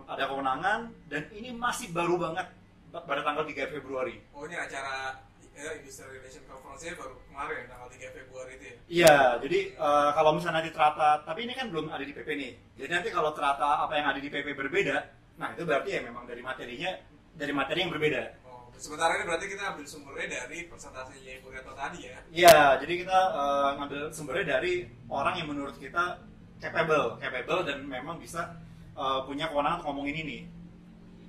ada 0.08 0.26
kewenangan 0.26 0.90
dan 1.06 1.30
ini 1.36 1.54
masih 1.54 1.94
baru 1.94 2.18
banget 2.18 2.50
pada 2.90 3.22
tanggal 3.22 3.46
3 3.46 3.78
Februari. 3.78 4.18
Oh 4.34 4.48
ini 4.48 4.58
acara 4.58 5.14
ya, 5.58 5.72
Industrial 5.74 6.10
Relation 6.14 6.44
Conference 6.46 6.84
baru 6.94 7.16
kemarin 7.26 7.66
tanggal 7.66 7.90
3 7.90 8.16
Februari 8.16 8.52
itu 8.56 8.66
ya? 8.66 8.76
Iya, 8.88 9.18
jadi 9.42 9.60
eh, 9.74 10.10
kalau 10.14 10.32
misalnya 10.38 10.62
nanti 10.62 10.72
terata, 10.72 11.10
tapi 11.26 11.40
ini 11.50 11.54
kan 11.58 11.68
belum 11.74 11.90
ada 11.90 12.04
di 12.06 12.14
PP 12.14 12.30
nih. 12.38 12.52
Jadi 12.78 12.92
nanti 12.94 13.10
kalau 13.10 13.32
terata 13.34 13.84
apa 13.84 13.94
yang 13.98 14.08
ada 14.14 14.20
di 14.22 14.30
PP 14.30 14.54
berbeda, 14.54 14.98
nah 15.42 15.52
itu 15.58 15.64
berarti 15.66 15.90
ya 15.98 16.02
memang 16.06 16.30
dari 16.30 16.42
materinya 16.46 16.92
dari 17.38 17.54
materi 17.54 17.80
yang 17.86 17.92
berbeda. 17.94 18.24
Oh, 18.46 18.70
sementara 18.78 19.18
ini 19.18 19.26
berarti 19.30 19.46
kita 19.50 19.64
ambil 19.74 19.86
sumbernya 19.86 20.28
dari 20.42 20.58
presentasinya 20.66 21.32
Ibu 21.42 21.48
Retno 21.54 21.74
tadi 21.74 22.00
ya? 22.06 22.18
Iya, 22.34 22.58
jadi 22.82 22.94
kita 23.06 23.20
eh, 23.34 23.70
ngambil 23.82 24.02
sumbernya 24.14 24.46
dari 24.58 24.74
orang 25.10 25.34
yang 25.42 25.48
menurut 25.50 25.76
kita 25.78 26.22
capable, 26.58 27.18
capable 27.22 27.62
dan 27.66 27.86
memang 27.86 28.18
bisa 28.22 28.58
eh, 28.94 29.20
punya 29.26 29.50
kewenangan 29.50 29.82
untuk 29.82 29.88
ngomongin 29.94 30.18
ini. 30.22 30.40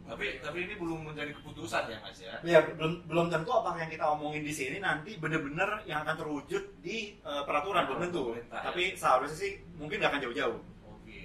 Tapi 0.08 0.40
tapi 0.40 0.58
ini 0.64 0.74
belum 0.80 1.12
menjadi 1.12 1.36
keputusan 1.36 1.84
ya 1.92 1.98
mas 2.00 2.16
ya. 2.16 2.32
Ya, 2.40 2.64
belum 2.64 3.04
belum 3.04 3.28
tentu 3.28 3.52
apa 3.52 3.76
yang 3.76 3.92
kita 3.92 4.08
omongin 4.08 4.40
di 4.40 4.54
sini 4.56 4.80
nanti 4.80 5.20
benar-benar 5.20 5.84
yang 5.84 6.00
akan 6.00 6.16
terwujud 6.16 6.80
di 6.80 7.20
eh, 7.20 7.42
peraturan 7.44 7.84
belum 7.84 8.00
tentu. 8.08 8.32
Ya. 8.32 8.72
Tapi 8.72 8.96
seharusnya 8.96 9.36
sih 9.36 9.52
mungkin 9.76 10.00
nggak 10.00 10.16
akan 10.16 10.22
jauh-jauh. 10.24 10.60
Oke. 10.88 11.20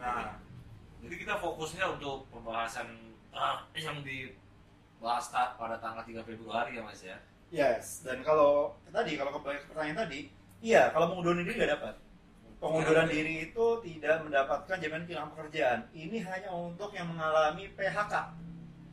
Nah, 0.00 0.40
Jadi 1.02 1.18
kita 1.18 1.34
fokusnya 1.34 1.98
untuk 1.98 2.30
pembahasan 2.30 2.88
ah, 3.34 3.66
yang 3.74 4.00
dibahas 4.06 5.28
pada 5.34 5.76
tanggal 5.82 6.06
3 6.06 6.24
Februari 6.24 6.78
ya 6.78 6.82
mas 6.86 7.02
ya. 7.04 7.18
Yes, 7.52 8.00
dan 8.00 8.24
kalau 8.24 8.72
tadi 8.88 9.12
kalau 9.20 9.36
kembali 9.36 9.60
ke 9.60 9.66
pertanyaan 9.68 10.08
tadi, 10.08 10.32
iya 10.64 10.88
kalau 10.88 11.12
mengundurin 11.12 11.44
diri 11.44 11.60
nggak 11.60 11.72
dapat. 11.76 11.94
Pengunduran 12.62 13.10
diri 13.10 13.50
itu 13.50 13.66
tidak 13.82 14.22
mendapatkan 14.22 14.78
jaminan 14.78 15.02
kehilangan 15.02 15.34
pekerjaan. 15.34 15.82
Ini 15.90 16.22
hanya 16.22 16.54
untuk 16.54 16.94
yang 16.94 17.10
mengalami 17.10 17.66
PHK. 17.74 18.14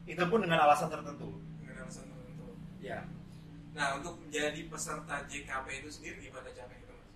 Itu 0.10 0.26
pun 0.26 0.42
dengan 0.42 0.66
alasan 0.66 0.90
tertentu. 0.90 1.38
Dengan 1.62 1.86
alasan 1.86 2.10
tertentu. 2.10 2.50
Ya. 2.82 3.06
Nah 3.78 4.02
untuk 4.02 4.18
menjadi 4.26 4.66
peserta 4.66 5.22
JKP 5.30 5.86
itu 5.86 5.90
sendiri 5.94 6.18
gimana 6.18 6.50
caranya 6.50 6.82
itu 6.82 6.94
mas? 6.98 7.14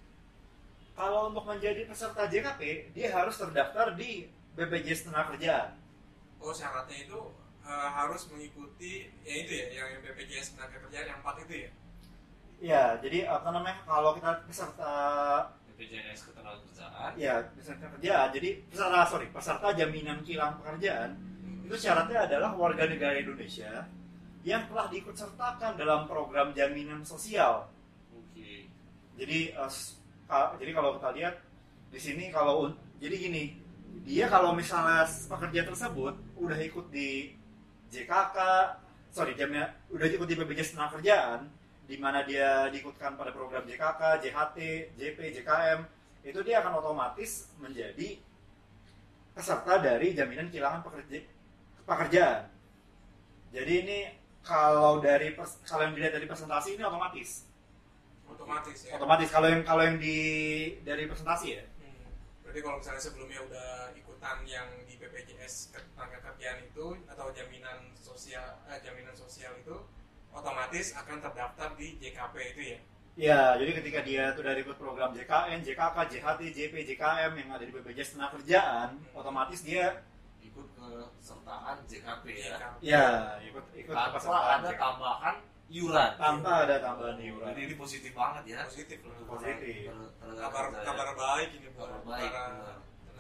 Kalau 0.94 1.34
untuk 1.34 1.42
menjadi 1.50 1.90
peserta 1.90 2.30
JKP, 2.30 2.62
dia 2.94 3.08
harus 3.10 3.34
terdaftar 3.34 3.98
di 3.98 4.30
BPJS 4.54 5.10
Tenaga 5.10 5.74
Oh 6.38 6.54
syaratnya 6.54 7.02
itu 7.02 7.20
eh, 7.66 7.90
harus 7.98 8.30
mengikuti 8.30 9.10
ya 9.26 9.34
itu 9.42 9.52
ya 9.58 9.66
yang 9.74 10.06
BPJS 10.06 10.54
Tenaga 10.54 10.78
Kerjaan 10.86 11.18
yang 11.18 11.20
empat 11.26 11.50
itu 11.50 11.66
ya? 11.66 11.70
Ya, 12.64 12.84
jadi 13.02 13.26
apa 13.26 13.50
namanya? 13.50 13.82
Kalau 13.90 14.14
kita 14.14 14.46
peserta 14.46 14.94
BPJS 15.74 16.30
Ketenagakerjaan. 16.30 17.12
ya 17.16 17.42
peserta 17.52 17.86
kerjaan, 17.90 18.28
jadi 18.30 18.50
peserta 18.68 19.00
sorry 19.06 19.28
peserta 19.28 19.68
jaminan 19.74 20.22
kehilangan 20.22 20.62
pekerjaan 20.62 21.10
itu 21.64 21.76
syaratnya 21.76 22.28
adalah 22.28 22.54
warga 22.54 22.86
negara 22.86 23.16
Indonesia 23.16 23.90
yang 24.44 24.68
telah 24.68 24.86
diikut 24.88 25.16
sertakan 25.16 25.74
dalam 25.74 26.04
program 26.04 26.52
jaminan 26.52 27.02
sosial. 27.02 27.72
Oke. 28.12 28.68
Jadi 29.16 29.40
eh, 29.50 29.70
s- 29.72 29.98
ka- 30.24 30.54
jadi 30.58 30.72
kalau 30.72 31.00
kita 31.00 31.10
lihat 31.16 31.36
di 31.88 31.98
sini 31.98 32.28
kalau 32.28 32.70
jadi 33.00 33.16
gini, 33.16 33.56
dia 34.04 34.28
kalau 34.28 34.52
misalnya 34.52 35.08
pekerja 35.08 35.64
tersebut 35.64 36.14
udah 36.36 36.60
ikut 36.60 36.92
di 36.92 37.32
JKK, 37.88 38.38
sorry 39.10 39.34
jaminan 39.34 39.72
udah 39.88 40.06
ikut 40.06 40.28
di 40.28 40.36
BPJS 40.36 40.76
Tenagakerjaan, 40.76 41.48
di 41.84 42.00
mana 42.00 42.24
dia 42.24 42.72
diikutkan 42.72 43.20
pada 43.20 43.36
program 43.36 43.68
JKK, 43.68 44.24
JHT, 44.24 44.58
JP, 44.96 45.18
JKM, 45.40 45.80
itu 46.24 46.40
dia 46.42 46.64
akan 46.64 46.80
otomatis 46.80 47.52
menjadi 47.60 48.20
peserta 49.36 49.82
dari 49.82 50.16
jaminan 50.16 50.48
kehilangan 50.48 50.82
pekerja, 50.86 51.20
pekerjaan. 51.84 52.48
Jadi 53.52 53.74
ini 53.86 54.00
kalau 54.44 55.00
dari 55.00 55.32
kalau 55.64 55.84
yang 55.88 55.96
dilihat 55.96 56.14
dari 56.20 56.28
presentasi 56.28 56.76
ini 56.76 56.84
otomatis 56.84 57.48
otomatis 58.28 58.78
ya 58.84 59.00
otomatis 59.00 59.30
kalau 59.32 59.48
yang 59.48 59.64
kalau 59.64 59.84
yang 59.88 59.98
di 59.98 60.18
dari 60.84 61.08
presentasi 61.08 61.48
ya 61.58 61.64
Hmm. 61.84 62.12
Berarti 62.44 62.60
kalau 62.64 62.78
misalnya 62.80 63.04
sebelumnya 63.04 63.40
udah 63.44 63.92
ikutan 63.96 64.40
yang 64.48 64.68
di 64.88 64.96
BPJS 64.96 65.76
ketenaga 65.76 66.20
kerjaan 66.32 66.64
itu 66.64 66.96
atau 67.12 67.28
jaminan 67.36 67.92
sosial 67.96 68.64
eh, 68.72 68.80
jaminan 68.84 69.12
sosial 69.16 69.52
itu 69.60 69.76
otomatis 70.34 70.98
akan 70.98 71.18
terdaftar 71.22 71.70
di 71.78 71.96
JKP 72.02 72.36
itu 72.58 72.62
ya. 72.74 72.80
Ya, 73.14 73.42
jadi 73.62 73.72
ketika 73.78 74.00
dia 74.02 74.34
dari 74.34 74.66
ikut 74.66 74.74
program 74.82 75.14
JKN, 75.14 75.62
JKK, 75.62 75.98
JHT, 76.10 76.42
JP, 76.50 76.74
JKM 76.82 77.32
yang 77.38 77.50
ada 77.54 77.62
di 77.62 77.70
BPJS 77.70 78.18
Tenaga 78.18 78.42
Kerjaan, 78.42 78.98
otomatis 79.14 79.62
dia 79.62 80.02
ikut 80.42 80.66
ke 80.74 80.88
sertaan 81.22 81.78
JKP 81.86 82.26
ya 82.34 82.58
JKP. 82.58 82.78
ya 82.82 83.06
ikut 83.46 83.66
ikut 83.78 83.94
tanpa 83.94 84.18
ada 84.58 84.70
JKP. 84.70 84.82
tambahan 84.82 85.36
iuran 85.70 86.12
tanpa 86.18 86.52
ada 86.66 86.76
tambahan 86.82 87.18
iuran. 87.22 87.48
jadi 87.54 87.62
ini 87.70 87.76
positif 87.78 88.12
banget 88.18 88.44
ya 88.50 88.60
Positif 88.66 88.98
loh. 89.06 89.14
Positif. 89.38 89.94
tenaga 89.94 90.42
Kabar 90.50 90.64
kerja 90.74 90.86
kabar 90.90 91.10
baik 91.14 91.50
ini 91.54 91.68
buat 91.78 91.88
Kabar 91.94 92.02
baik, 92.04 92.32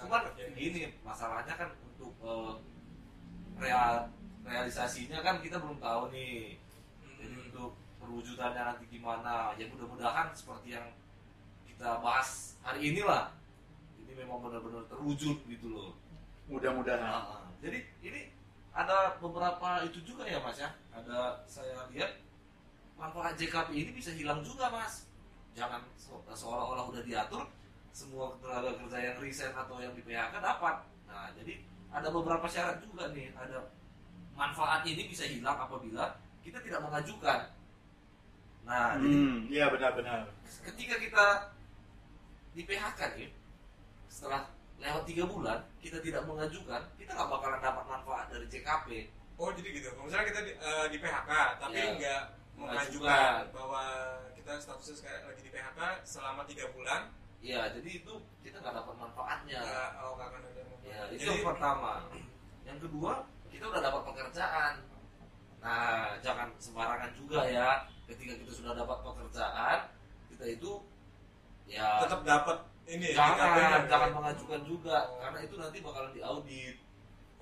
cuman 0.02 0.22
gini 0.58 0.82
masalahnya 1.06 1.54
kan 1.54 1.70
untuk 1.86 2.14
eh, 2.26 2.54
real 3.62 4.10
realisasinya 4.44 5.22
kan 5.22 5.38
kita 5.40 5.62
belum 5.62 5.78
tahu 5.78 6.10
nih 6.10 6.58
Hmm. 6.58 6.63
Perwujudannya 8.04 8.62
nanti 8.76 8.86
gimana. 8.92 9.56
Ya 9.56 9.66
mudah-mudahan 9.72 10.36
seperti 10.36 10.76
yang 10.76 10.92
kita 11.64 12.04
bahas 12.04 12.60
hari 12.60 12.92
ini 12.92 13.02
lah 13.02 13.32
ini 13.96 14.12
memang 14.20 14.44
benar-benar 14.44 14.84
terwujud 14.92 15.40
gitu 15.48 15.68
loh. 15.72 15.96
Mudah-mudahan. 16.52 17.00
Nah, 17.00 17.48
jadi 17.64 17.88
ini 18.04 18.36
ada 18.76 19.16
beberapa 19.24 19.88
itu 19.88 20.04
juga 20.04 20.28
ya 20.28 20.44
mas 20.44 20.60
ya. 20.60 20.70
Ada 20.92 21.48
saya 21.48 21.88
lihat 21.96 22.20
manfaat 23.00 23.40
JKP 23.40 23.72
ini 23.72 23.92
bisa 23.96 24.12
hilang 24.12 24.44
juga 24.44 24.68
mas. 24.68 25.08
Jangan 25.56 25.80
se- 25.96 26.36
seolah-olah 26.36 26.92
udah 26.92 27.02
diatur 27.08 27.48
semua 27.94 28.34
tenaga 28.42 28.74
kerja 28.84 28.98
yang 29.00 29.18
resign 29.22 29.54
atau 29.54 29.80
yang 29.80 29.94
di 29.96 30.04
PHK 30.04 30.44
dapat. 30.44 30.84
Nah 31.08 31.32
jadi 31.38 31.64
ada 31.94 32.10
beberapa 32.10 32.46
syarat 32.50 32.82
juga 32.82 33.14
nih. 33.14 33.32
Ada 33.38 33.62
manfaat 34.34 34.82
ini 34.84 35.06
bisa 35.08 35.24
hilang 35.30 35.56
apabila 35.56 36.18
kita 36.42 36.60
tidak 36.60 36.82
mengajukan 36.84 37.40
nah 38.64 38.96
jadi 38.96 39.12
Hmm, 39.12 39.38
iya 39.48 39.66
benar-benar. 39.68 40.24
ketika 40.64 40.96
kita 40.98 41.26
di 42.52 42.64
PHK 42.64 43.00
nih 43.14 43.30
setelah 44.08 44.48
lewat 44.78 45.04
tiga 45.04 45.24
bulan 45.26 45.60
kita 45.78 46.00
tidak 46.00 46.24
mengajukan 46.24 46.82
kita 46.96 47.12
nggak 47.12 47.30
bakalan 47.30 47.60
dapat 47.60 47.86
manfaat 47.86 48.26
dari 48.28 48.46
JKP 48.48 48.88
Oh 49.34 49.50
jadi 49.50 49.66
gitu. 49.74 49.90
Kalau 49.90 50.06
misalnya 50.06 50.30
kita 50.30 50.42
di, 50.42 50.52
eh, 50.54 50.86
di 50.88 50.98
PHK 50.98 51.32
tapi 51.58 51.74
Ya. 51.74 51.90
nggak 51.92 52.24
Mengajukan. 52.54 53.50
bahwa 53.50 53.82
kita 54.38 54.62
statusnya 54.62 54.96
sekarang 54.96 55.24
lagi 55.26 55.42
di 55.42 55.50
PHK 55.50 55.80
selama 56.06 56.46
tiga 56.46 56.70
bulan, 56.70 57.10
ya 57.40 57.66
jadi 57.68 57.90
itu 57.98 58.14
kita 58.40 58.62
nggak 58.62 58.76
dapat 58.76 58.94
manfaatnya 58.94 59.58
oh 60.00 60.14
nggak 60.14 60.28
akan 60.30 60.42
ada 60.44 60.52
yang 60.54 60.70
ya 60.80 61.00
itu 61.10 61.18
Jadi 61.18 61.26
yang 61.34 61.42
pertama 61.44 61.94
yang 62.64 62.78
kedua 62.78 63.14
kita 63.50 63.66
udah 63.66 63.82
dapat 63.82 64.02
pekerjaan 64.06 64.74
nah 65.64 66.20
jangan 66.20 66.52
sembarangan 66.60 67.12
juga 67.16 67.48
ya 67.48 67.88
ketika 68.06 68.36
kita 68.36 68.52
sudah 68.52 68.76
dapat 68.76 69.00
pekerjaan 69.00 69.80
kita 70.28 70.46
itu 70.60 70.72
ya 71.72 72.04
tetap 72.04 72.22
dapat 72.28 72.58
ini 72.84 73.16
jangan 73.16 73.88
jangan 73.88 74.12
mengajukan 74.12 74.62
juga 74.68 75.08
Oh. 75.08 75.24
karena 75.24 75.40
itu 75.48 75.56
nanti 75.56 75.78
bakalan 75.80 76.12
diaudit 76.12 76.76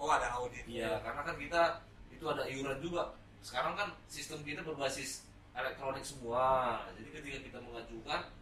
Oh 0.01 0.09
ada 0.09 0.33
audit. 0.33 0.65
Iya, 0.65 0.97
karena 1.05 1.21
kan 1.21 1.37
kita 1.37 1.61
itu 2.09 2.25
ada 2.25 2.41
iuran 2.49 2.81
juga. 2.81 3.13
Sekarang 3.45 3.77
kan 3.77 3.93
sistem 4.09 4.41
kita 4.41 4.65
berbasis 4.65 5.29
elektronik 5.53 6.01
semua. 6.01 6.81
Jadi 6.97 7.13
ketika 7.13 7.37
kita 7.37 7.59
mengajukan 7.61 8.33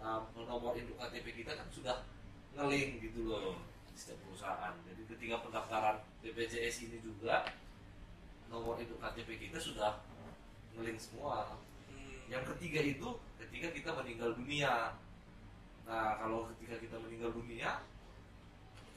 nah, 0.00 0.24
nomor 0.32 0.72
induk 0.72 0.96
KTP 0.96 1.44
kita 1.44 1.52
kan 1.52 1.68
sudah 1.68 2.00
ngelink 2.56 3.04
gitu 3.04 3.28
loh 3.28 3.60
di 3.92 3.96
setiap 4.00 4.24
perusahaan. 4.24 4.72
Jadi 4.88 5.04
ketika 5.04 5.44
pendaftaran 5.44 6.00
BPJS 6.24 6.88
ini 6.88 6.96
juga 7.04 7.44
nomor 8.52 8.76
induk 8.76 9.00
KTP 9.00 9.48
kita 9.48 9.56
sudah 9.56 10.04
ngelink 10.76 11.00
semua. 11.00 11.56
Hmm. 11.88 12.20
Yang 12.28 12.52
ketiga 12.54 12.80
itu 12.84 13.08
ketika 13.40 13.68
kita 13.72 13.90
meninggal 13.96 14.36
dunia. 14.36 14.92
Nah, 15.88 16.20
kalau 16.20 16.46
ketika 16.54 16.78
kita 16.78 16.96
meninggal 17.00 17.32
dunia, 17.32 17.80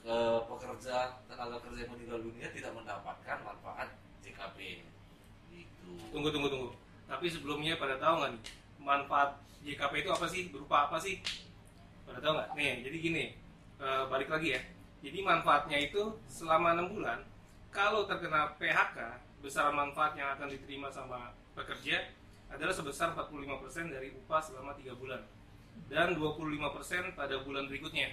eh, 0.06 0.40
pekerja 0.46 1.18
tenaga 1.26 1.58
kerja 1.64 1.88
yang 1.88 1.94
meninggal 1.96 2.20
dunia 2.22 2.48
tidak 2.52 2.72
mendapatkan 2.76 3.38
manfaat 3.42 3.90
JKP. 4.22 4.86
Gitu. 5.50 5.90
Tunggu 6.12 6.30
tunggu 6.30 6.52
tunggu. 6.52 6.70
Tapi 7.08 7.26
sebelumnya 7.32 7.80
pada 7.80 7.96
tahu 7.98 8.22
nggak 8.22 8.32
nih 8.36 8.44
manfaat 8.84 9.40
JKP 9.66 10.06
itu 10.06 10.12
apa 10.12 10.26
sih? 10.30 10.42
Berupa 10.52 10.92
apa 10.92 11.00
sih? 11.02 11.24
Pada 12.06 12.20
tahu 12.22 12.34
nggak? 12.38 12.50
Nih, 12.60 12.84
jadi 12.84 12.98
gini. 13.00 13.26
eh, 13.76 14.04
balik 14.08 14.32
lagi 14.32 14.56
ya. 14.56 14.62
Jadi 15.04 15.20
manfaatnya 15.20 15.76
itu 15.76 16.16
selama 16.32 16.80
enam 16.80 16.96
bulan. 16.96 17.20
Kalau 17.76 18.08
terkena 18.08 18.56
PHK, 18.56 19.25
besaran 19.46 19.78
manfaat 19.78 20.18
yang 20.18 20.34
akan 20.34 20.50
diterima 20.50 20.90
sama 20.90 21.30
pekerja 21.54 22.10
adalah 22.50 22.74
sebesar 22.74 23.14
45% 23.14 23.94
dari 23.94 24.10
upah 24.18 24.42
selama 24.42 24.74
tiga 24.74 24.98
bulan 24.98 25.22
dan 25.86 26.18
25% 26.18 27.14
pada 27.14 27.36
bulan 27.46 27.70
berikutnya. 27.70 28.10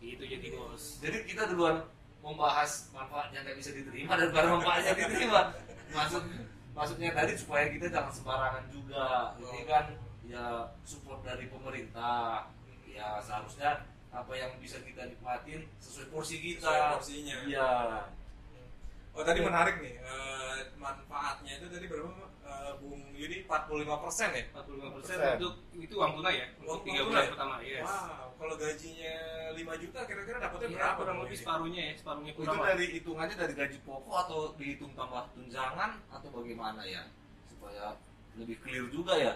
Itu 0.00 0.24
jadi 0.24 0.56
bos. 0.56 1.04
Jadi 1.04 1.28
kita 1.28 1.52
duluan 1.52 1.84
membahas 2.24 2.88
manfaat 2.96 3.28
yang 3.36 3.44
nggak 3.44 3.60
bisa 3.60 3.70
diterima 3.76 4.16
daripada 4.16 4.56
manfaat 4.56 4.80
yang 4.88 4.98
diterima. 5.04 5.52
Maksud 5.92 6.24
maksudnya 6.72 7.10
tadi 7.12 7.32
supaya 7.36 7.68
kita 7.68 7.86
jangan 7.92 8.12
sembarangan 8.12 8.64
juga. 8.72 9.36
Ini 9.36 9.62
kan 9.68 9.84
ya 10.24 10.72
support 10.88 11.20
dari 11.20 11.44
pemerintah. 11.52 12.48
Ya 12.88 13.20
seharusnya 13.20 13.84
apa 14.14 14.32
yang 14.38 14.54
bisa 14.62 14.78
kita 14.80 15.10
nikmatin 15.10 15.66
sesuai 15.82 16.08
porsi 16.08 16.40
kita. 16.40 16.70
Sesuai 16.70 16.94
porsinya. 16.96 17.36
Iya. 17.44 17.72
Oh 19.14 19.22
tadi 19.22 19.40
menarik 19.40 19.78
nih 19.78 19.94
eh, 19.96 20.58
manfaatnya 20.74 21.52
itu 21.56 21.66
tadi 21.70 21.86
berapa 21.86 22.10
eh, 22.42 22.72
Bung 22.82 22.98
Yudi 23.14 23.46
45 23.46 23.86
ya? 23.86 24.44
45% 24.50 24.94
Persen. 24.98 25.18
untuk 25.38 25.54
itu 25.72 25.94
uang 25.94 26.12
tunai 26.18 26.34
ya 26.34 26.46
Uang 26.58 26.66
untuk 26.66 26.82
tiga 26.84 27.00
tunai. 27.00 27.08
bulan 27.08 27.24
pertama 27.30 27.54
yes. 27.62 27.86
Wow, 27.86 28.26
kalau 28.34 28.54
gajinya 28.58 29.14
5 29.54 29.82
juta 29.82 29.98
kira-kira 30.02 30.36
dapatnya 30.42 30.66
Iya, 30.66 30.76
berapa? 30.76 30.98
kurang 30.98 31.16
lebih 31.22 31.36
separuhnya 31.38 31.82
ya 31.86 31.92
separuhnya 31.94 32.32
Itu 32.34 32.38
kurang 32.42 32.58
dari 32.60 32.84
hitungannya 32.90 33.36
dari 33.38 33.52
gaji 33.54 33.78
pokok 33.80 34.16
atau 34.26 34.40
dihitung 34.58 34.92
tambah 34.92 35.22
tunjangan 35.32 35.90
atau 36.10 36.28
bagaimana 36.32 36.82
ya 36.82 37.02
supaya 37.46 37.94
lebih 38.34 38.58
clear 38.60 38.90
juga 38.90 39.14
ya. 39.14 39.34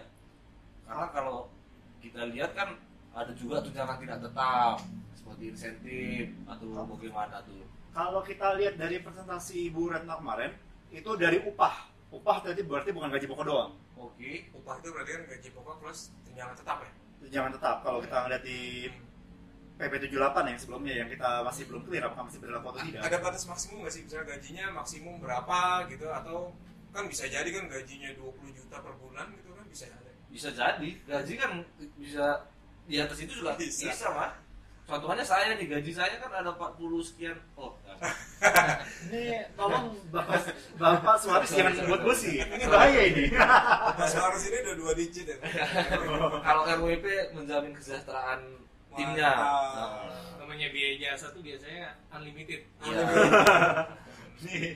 Karena 0.82 1.06
kalau 1.14 1.46
kita 2.02 2.26
lihat 2.34 2.50
kan 2.52 2.74
ada 3.14 3.30
juga 3.32 3.62
tunjangan 3.62 4.02
tidak 4.02 4.18
tetap 4.26 4.76
seperti 5.14 5.44
insentif 5.48 6.26
atau 6.50 6.66
bagaimana 6.84 7.38
tuh. 7.46 7.62
Kalau 7.98 8.22
kita 8.22 8.54
lihat 8.54 8.78
dari 8.78 9.02
presentasi 9.02 9.74
Ibu 9.74 9.90
Retno 9.90 10.22
kemarin, 10.22 10.54
itu 10.94 11.10
dari 11.18 11.42
upah. 11.42 11.90
Upah 12.14 12.46
tadi 12.46 12.62
berarti 12.62 12.94
bukan 12.94 13.10
gaji 13.10 13.26
pokok 13.26 13.42
doang. 13.42 13.74
Oke. 13.98 14.46
Upah 14.54 14.78
itu 14.78 14.94
berarti 14.94 15.10
kan 15.18 15.22
gaji 15.26 15.48
pokok 15.50 15.74
plus 15.82 16.14
tunjangan 16.22 16.54
tetap 16.54 16.78
ya? 16.86 16.90
Jangan 17.26 17.50
tetap 17.58 17.82
kalau 17.82 17.98
kita 17.98 18.16
ngeliat 18.22 18.42
di 18.46 18.86
PP 19.82 19.92
78 20.14 20.14
yang 20.46 20.58
sebelumnya 20.62 20.94
yang 20.94 21.08
kita 21.10 21.42
masih 21.42 21.66
belum 21.66 21.82
clear 21.90 22.06
apakah 22.06 22.30
masih 22.30 22.38
berlaku 22.38 22.66
atau 22.70 22.80
tidak. 22.86 23.02
Ada 23.02 23.18
batas 23.18 23.42
maksimum 23.50 23.76
nggak 23.82 23.92
sih? 23.98 24.02
Misalnya 24.06 24.26
gajinya 24.30 24.64
maksimum 24.78 25.14
berapa 25.18 25.58
gitu 25.90 26.06
atau 26.06 26.54
kan 26.94 27.04
bisa 27.10 27.26
jadi 27.26 27.50
kan 27.50 27.66
gajinya 27.66 28.10
20 28.14 28.58
juta 28.62 28.76
per 28.78 28.94
bulan 29.02 29.26
gitu 29.34 29.50
kan 29.58 29.66
bisa 29.66 29.90
ada. 29.90 30.10
Bisa 30.30 30.48
jadi 30.54 30.88
gaji 31.02 31.34
kan 31.34 31.50
bisa 31.98 32.46
di 32.86 32.94
atas 33.02 33.18
itu 33.26 33.42
juga 33.42 33.58
Bisa. 33.58 33.90
bisa, 33.90 34.06
Mas. 34.14 34.47
Contohnya 34.88 35.20
saya 35.20 35.52
nih 35.52 35.68
gaji 35.68 35.92
saya 35.92 36.16
kan 36.16 36.32
ada 36.32 36.48
40 36.56 36.80
sekian. 37.04 37.36
Oh. 37.60 37.76
Ini 39.12 39.44
tolong 39.52 39.92
Bapak, 40.08 40.48
Bapak 40.80 41.20
Suharis 41.20 41.52
jangan 41.52 41.76
buat 41.92 42.08
besi. 42.08 42.40
Ini 42.40 42.64
bahaya 42.72 43.02
ini. 43.04 43.28
Mas 44.00 44.16
Faris 44.16 44.48
ini 44.48 44.56
udah 44.64 44.76
dua 44.80 44.92
digit 44.96 45.28
ya. 45.28 45.36
kalau 46.46 46.62
RWP 46.64 47.36
menjamin 47.36 47.76
kesejahteraan 47.76 48.40
timnya. 48.96 49.32
Nah, 49.36 50.08
namanya 50.40 50.72
biaya 50.72 50.94
jasa 50.96 51.34
tuh 51.36 51.44
biasanya 51.44 51.92
unlimited 52.14 52.64
Iya. 52.80 53.04
Nih. 54.48 54.72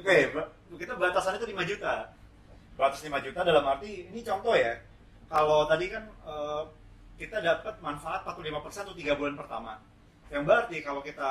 Oke, 0.00 0.16
kita 0.80 0.96
batasannya 0.96 1.38
itu 1.38 1.48
5 1.54 1.70
juta. 1.70 1.94
Batas 2.74 3.04
5 3.04 3.12
juta 3.22 3.40
dalam 3.44 3.62
arti 3.62 4.08
ini 4.10 4.24
contoh 4.26 4.56
ya. 4.56 4.74
Kalau 5.30 5.68
tadi 5.70 5.86
kan 5.92 6.08
eh, 6.26 6.62
kita 7.20 7.44
dapat 7.44 7.76
manfaat 7.84 8.24
45% 8.24 8.88
untuk 8.88 8.96
3 8.96 9.12
bulan 9.20 9.36
pertama. 9.36 9.76
Yang 10.32 10.42
berarti 10.48 10.80
kalau 10.80 11.04
kita 11.04 11.28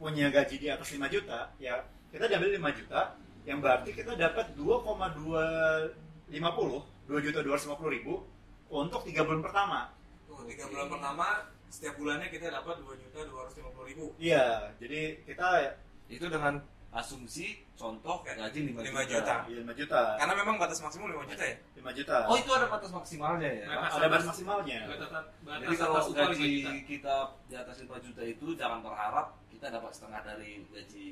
punya 0.00 0.32
gaji 0.32 0.56
di 0.56 0.72
atas 0.72 0.88
5 0.88 1.04
juta, 1.12 1.52
ya 1.60 1.84
kita 2.08 2.24
diambil 2.32 2.56
5 2.56 2.80
juta, 2.80 3.12
yang 3.44 3.60
berarti 3.60 3.92
kita 3.92 4.16
dapat 4.16 4.56
2,250, 4.56 6.32
2 6.32 7.26
juta 7.28 7.38
250 7.44 7.92
ribu 7.92 8.24
untuk 8.72 9.04
3 9.04 9.20
bulan 9.20 9.44
pertama. 9.44 9.92
Tuh, 10.24 10.40
tiga 10.48 10.64
bulan 10.72 10.88
pertama 10.88 11.52
setiap 11.68 12.00
bulannya 12.00 12.32
kita 12.32 12.48
dapat 12.48 12.80
2 12.80 12.96
juta 13.04 13.20
250 13.28 13.90
ribu. 13.92 14.16
Iya, 14.16 14.72
jadi 14.80 15.20
kita 15.28 15.76
itu 16.08 16.24
dengan 16.32 16.64
asumsi 16.94 17.66
contoh 17.74 18.22
Oke. 18.22 18.30
gaji 18.38 18.70
5 18.70 18.86
Lima 18.86 19.02
juta. 19.02 19.18
juta. 19.18 19.34
Iya, 19.50 19.56
5 19.66 19.74
juta. 19.74 20.00
Karena 20.14 20.34
memang 20.38 20.54
batas 20.62 20.78
maksimum 20.78 21.10
5 21.10 21.26
juta 21.26 21.42
ya. 21.42 21.56
5 21.74 21.90
juta. 21.90 22.16
Oh 22.30 22.36
itu 22.38 22.50
ada 22.54 22.66
batas 22.70 22.90
maksimalnya 22.94 23.50
ya. 23.50 23.64
Batas 23.66 23.92
ada 23.98 24.06
batas 24.06 24.26
maksimalnya. 24.30 24.78
batas 24.86 25.08
batas 25.10 25.24
Jadi 25.42 25.74
kalau 25.74 25.98
5 26.06 26.14
gaji 26.14 26.50
kita 26.86 27.16
di 27.50 27.54
atas 27.58 27.76
5 27.82 27.98
juta 27.98 28.22
itu 28.22 28.46
jangan 28.54 28.78
berharap 28.78 29.26
kita 29.50 29.66
dapat 29.74 29.90
setengah 29.90 30.20
dari 30.22 30.62
gaji. 30.70 31.06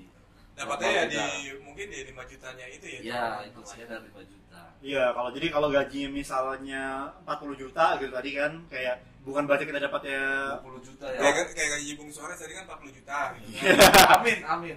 Dapatnya 0.52 0.90
ya 0.92 1.04
di 1.09 1.18
mungkin 1.64 1.87
di 1.88 1.99
5 2.12 2.28
jutanya 2.28 2.66
itu 2.68 2.87
ya. 2.87 3.00
Ya 3.00 3.23
itu 3.49 3.61
aja 3.64 3.85
dari 3.88 4.04
5 4.12 4.21
juta. 4.28 4.61
Iya, 4.82 5.04
kalau 5.14 5.30
jadi 5.32 5.47
kalau 5.49 5.68
gaji 5.73 6.00
misalnya 6.11 7.09
40 7.25 7.54
juta 7.56 7.85
gitu 8.02 8.12
tadi 8.12 8.30
kan 8.37 8.52
kayak 8.68 8.97
bukan 9.23 9.47
berarti 9.49 9.64
kita 9.64 9.80
dapatnya 9.80 10.21
20 10.61 10.82
juta 10.85 11.06
ya. 11.09 11.18
Kayak 11.23 11.54
kayak 11.56 11.71
gaji 11.78 11.90
Bung 11.97 12.11
Suarez 12.12 12.37
tadi 12.37 12.52
kan 12.52 12.64
40 12.68 12.99
juta 13.00 13.18
gitu. 13.38 13.49
amin, 14.18 14.38
amin. 14.44 14.76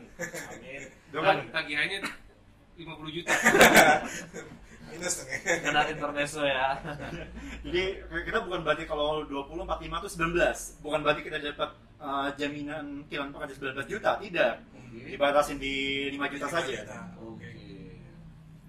Amin. 0.54 0.82
itu 0.86 1.20
kan 1.20 1.36
Tag- 1.50 1.52
tagihannya 1.64 2.00
50 2.76 3.16
juta 3.20 3.32
Minus 4.96 5.14
dong 5.20 5.30
ya. 5.30 5.40
Kena 5.60 5.82
intermezzo 5.92 6.42
ya. 6.48 6.80
jadi 7.68 7.84
kita 8.08 8.40
bukan 8.48 8.64
berarti 8.64 8.84
kalau 8.88 9.28
20 9.28 9.68
45 9.68 9.92
itu 10.00 10.10
19. 10.80 10.84
Bukan 10.84 11.00
berarti 11.04 11.22
kita 11.28 11.38
dapat 11.44 11.70
uh, 12.00 12.28
jaminan 12.40 13.04
kilang 13.12 13.36
pekerja 13.36 13.76
19 13.76 13.92
juta, 13.92 14.12
tidak. 14.24 14.54
Dibatasin 14.96 15.60
di 15.60 16.08
5 16.16 16.34
juta 16.40 16.48
5 16.48 16.56
saja. 16.56 16.76
juta. 16.80 17.00
Oke. 17.20 17.48
Oke. 17.52 17.72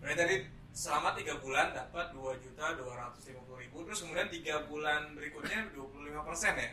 Berarti 0.02 0.16
tadi 0.18 0.36
selama 0.74 1.14
3 1.14 1.40
bulan 1.40 1.66
dapat 1.72 2.06
2 2.12 2.44
juta 2.44 2.64
250 2.76 3.62
ribu 3.64 3.76
terus 3.88 4.04
kemudian 4.04 4.28
3 4.28 4.68
bulan 4.68 5.00
berikutnya 5.16 5.72
25 5.72 6.28
persen 6.28 6.52
ya 6.52 6.70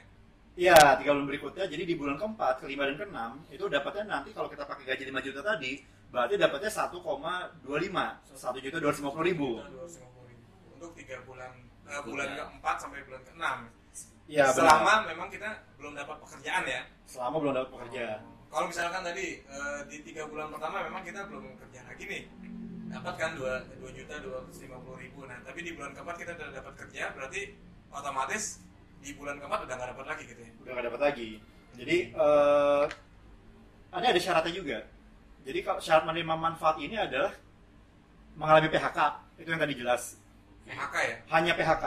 Iya, 0.53 0.77
tiga 1.01 1.17
bulan 1.17 1.25
berikutnya. 1.25 1.65
Jadi 1.65 1.81
di 1.81 1.95
bulan 1.97 2.13
keempat, 2.21 2.61
kelima 2.61 2.85
dan 2.85 2.93
keenam 2.93 3.41
itu 3.49 3.65
dapatnya 3.65 4.05
nanti 4.05 4.29
kalau 4.37 4.45
kita 4.45 4.69
pakai 4.69 4.85
gaji 4.85 5.09
5 5.09 5.25
juta 5.25 5.41
tadi, 5.41 5.81
berarti 6.13 6.37
dapatnya 6.37 6.69
1,25, 6.69 6.93
1 6.93 8.61
juta 8.61 8.77
250 8.77 9.25
ribu. 9.25 9.49
250 9.57 10.29
ribu 10.29 10.45
untuk 10.69 10.91
3 10.93 11.25
bulan 11.25 11.51
eh, 11.83 12.01
bulan 12.05 12.27
keempat 12.31 12.75
sampai 12.77 13.01
bulan 13.03 13.21
keenam 13.25 13.59
Iya, 14.23 14.47
benar. 14.47 14.55
selama 14.55 14.93
memang 15.03 15.27
kita 15.27 15.49
belum 15.75 15.93
dapat 15.93 16.15
pekerjaan 16.21 16.63
ya 16.63 16.81
Selama 17.03 17.35
belum 17.41 17.53
dapat 17.53 17.69
pekerjaan. 17.71 18.19
kalau 18.47 18.65
misalkan 18.69 19.01
tadi 19.01 19.41
eh, 19.41 19.79
di 19.89 19.97
tiga 20.01 20.23
bulan 20.29 20.47
pertama 20.47 20.85
memang 20.85 21.01
kita 21.01 21.25
belum 21.25 21.57
kerja 21.57 21.79
lagi 21.83 22.03
nih 22.05 22.23
dapat 22.87 23.13
kan 23.17 23.31
2, 23.33 23.73
juta 23.91 24.15
250 24.21 24.69
ribu 25.01 25.25
nah 25.25 25.41
tapi 25.41 25.59
di 25.59 25.73
bulan 25.73 25.91
keempat 25.91 26.15
kita 26.15 26.31
udah 26.37 26.49
dapat 26.53 26.73
kerja 26.77 27.03
berarti 27.11 27.41
otomatis 27.89 28.61
di 29.01 29.11
bulan 29.11 29.41
keempat 29.41 29.65
udah 29.65 29.75
nggak 29.75 29.89
dapat 29.91 30.05
lagi 30.07 30.23
gitu 30.23 30.39
ya 30.39 30.51
Udah 30.61 30.71
nggak 30.71 30.85
dapat 30.87 31.01
lagi. 31.03 31.29
Jadi 31.73 31.97
eh 32.13 32.83
ada 33.91 34.05
ada 34.07 34.21
syaratnya 34.21 34.53
juga. 34.53 34.77
Jadi 35.43 35.59
kalau 35.59 35.79
syarat 35.83 36.07
menerima 36.07 36.35
manfaat 36.39 36.79
ini 36.79 36.95
adalah 36.95 37.35
mengalami 38.39 38.67
PHK. 38.71 38.99
Itu 39.43 39.49
yang 39.51 39.61
tadi 39.61 39.75
jelas. 39.75 40.15
PHK 40.63 40.95
ya 40.95 41.15
Hanya 41.35 41.53
PHK. 41.59 41.85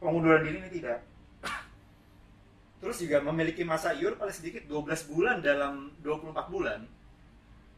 Pengunduran 0.00 0.40
diri 0.48 0.58
ini 0.64 0.70
tidak. 0.72 1.04
Terus 2.80 2.96
juga 2.96 3.20
memiliki 3.20 3.60
masa 3.60 3.92
iur 3.92 4.16
paling 4.16 4.32
sedikit 4.32 4.64
12 4.64 5.12
bulan 5.12 5.44
dalam 5.44 5.92
24 6.00 6.48
bulan. 6.48 6.80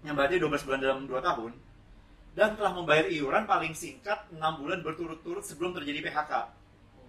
Yang 0.07 0.15
berarti 0.15 0.37
12 0.39 0.67
bulan 0.67 0.81
dalam 0.81 1.01
2 1.11 1.19
tahun. 1.19 1.53
Dan 2.33 2.55
telah 2.55 2.73
membayar 2.73 3.11
iuran 3.11 3.45
paling 3.45 3.75
singkat 3.75 4.31
6 4.31 4.39
bulan 4.39 4.79
berturut-turut 4.87 5.43
sebelum 5.43 5.75
terjadi 5.75 6.07
PHK. 6.07 6.33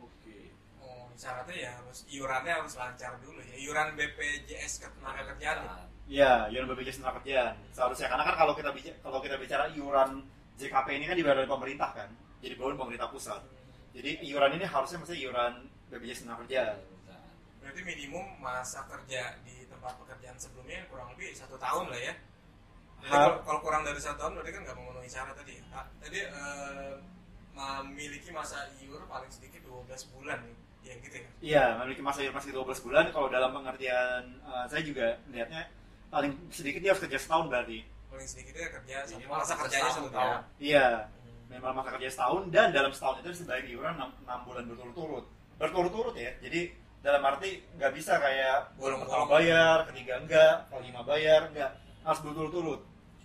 Oke. 0.01 0.51
oh 0.81 1.07
syaratnya 1.13 1.69
ya 1.69 1.71
harus 1.77 2.03
iurannya 2.09 2.53
harus 2.59 2.73
lancar 2.75 3.13
dulu 3.21 3.39
ya 3.39 3.55
iuran 3.61 3.93
BPJS 3.93 4.83
ketenaga 4.83 5.31
kerjaan 5.31 5.63
ya. 5.63 5.85
Iya, 6.13 6.45
iuran 6.53 6.69
BPJS 6.69 7.01
tenaga 7.01 7.17
kerjaan. 7.25 7.57
Seharusnya 7.73 8.05
karena 8.05 8.23
kan 8.29 8.35
kalau 8.37 8.53
kita 8.53 8.69
bicara 8.69 8.97
kalau 9.01 9.17
kita 9.17 9.35
bicara 9.41 9.65
iuran 9.73 10.21
JKP 10.61 10.87
ini 10.93 11.05
kan 11.09 11.17
dibayar 11.17 11.37
oleh 11.41 11.49
pemerintah 11.49 11.89
kan, 11.89 12.09
jadi 12.37 12.53
bawaan 12.53 12.77
pemerintah 12.77 13.09
pusat. 13.09 13.41
Jadi 13.97 14.21
iuran 14.29 14.53
ini 14.61 14.65
harusnya 14.69 15.01
mesti 15.01 15.17
iuran 15.17 15.53
BPJS 15.89 16.21
tenaga 16.29 16.45
kerjaan. 16.45 16.77
berarti 17.63 17.79
minimum 17.87 18.27
masa 18.43 18.83
kerja 18.91 19.39
di 19.47 19.63
tempat 19.71 19.95
pekerjaan 19.95 20.35
sebelumnya 20.35 20.83
kurang 20.91 21.15
lebih 21.15 21.31
satu 21.31 21.55
tahun 21.55 21.87
lah 21.95 22.11
ya 22.11 22.13
Jadi 22.99 23.07
kalau, 23.07 23.39
kalau 23.39 23.59
kurang 23.63 23.87
dari 23.87 24.03
satu 24.03 24.19
tahun 24.19 24.35
berarti 24.35 24.51
kan 24.51 24.61
nggak 24.67 24.77
memenuhi 24.83 25.07
syarat 25.07 25.31
tadi 25.31 25.63
ya 25.63 25.79
tadi 26.03 26.19
eh, 26.27 26.93
memiliki 27.55 28.35
masa 28.35 28.67
iur 28.83 29.07
paling 29.07 29.31
sedikit 29.31 29.63
12 29.63 30.11
bulan 30.11 30.43
nih 30.43 30.57
ya 30.83 30.93
gitu 31.07 31.15
ya 31.15 31.29
Iya, 31.39 31.63
memiliki 31.79 32.03
masa 32.03 32.19
iuran 32.19 32.35
masih 32.35 32.51
12 32.51 32.83
bulan. 32.83 33.05
Kalau 33.15 33.27
dalam 33.31 33.55
pengertian 33.55 34.23
eh, 34.43 34.65
saya 34.67 34.81
juga 34.83 35.07
melihatnya 35.31 35.63
paling 36.13 36.31
sedikit 36.53 36.79
dia 36.79 36.91
harus 36.93 37.01
kerja 37.01 37.17
setahun 37.17 37.45
berarti. 37.49 37.79
paling 38.07 38.29
sedikitnya 38.29 38.69
kerja 38.69 38.95
satu 39.09 39.25
masa 39.25 39.57
kerja 39.57 39.57
kerjanya 39.57 39.89
setahun 39.89 39.97
satu 39.97 40.09
tahun 40.13 40.29
ya. 40.29 40.39
Iya, 40.61 40.87
memang 41.49 41.71
masa 41.73 41.89
kerja 41.97 42.09
setahun 42.13 42.41
dan 42.53 42.67
dalam 42.69 42.91
setahun 42.93 43.15
itu 43.17 43.27
harus 43.33 43.41
bayar 43.49 43.65
iuran 43.65 43.93
6, 43.97 44.45
bulan 44.45 44.63
berturut-turut. 44.69 45.25
Berturut-turut 45.57 46.13
ya. 46.13 46.31
Jadi 46.37 46.61
dalam 47.01 47.21
arti 47.25 47.49
nggak 47.73 47.91
bisa 47.97 48.13
kayak 48.21 48.77
Bolong-bolong. 48.77 49.09
pertama 49.09 49.25
bayar, 49.33 49.77
ketiga 49.89 50.13
enggak, 50.21 50.55
kelima 50.69 51.01
bayar 51.01 51.41
enggak. 51.49 51.71
Harus 52.05 52.19
berturut-turut. 52.21 52.81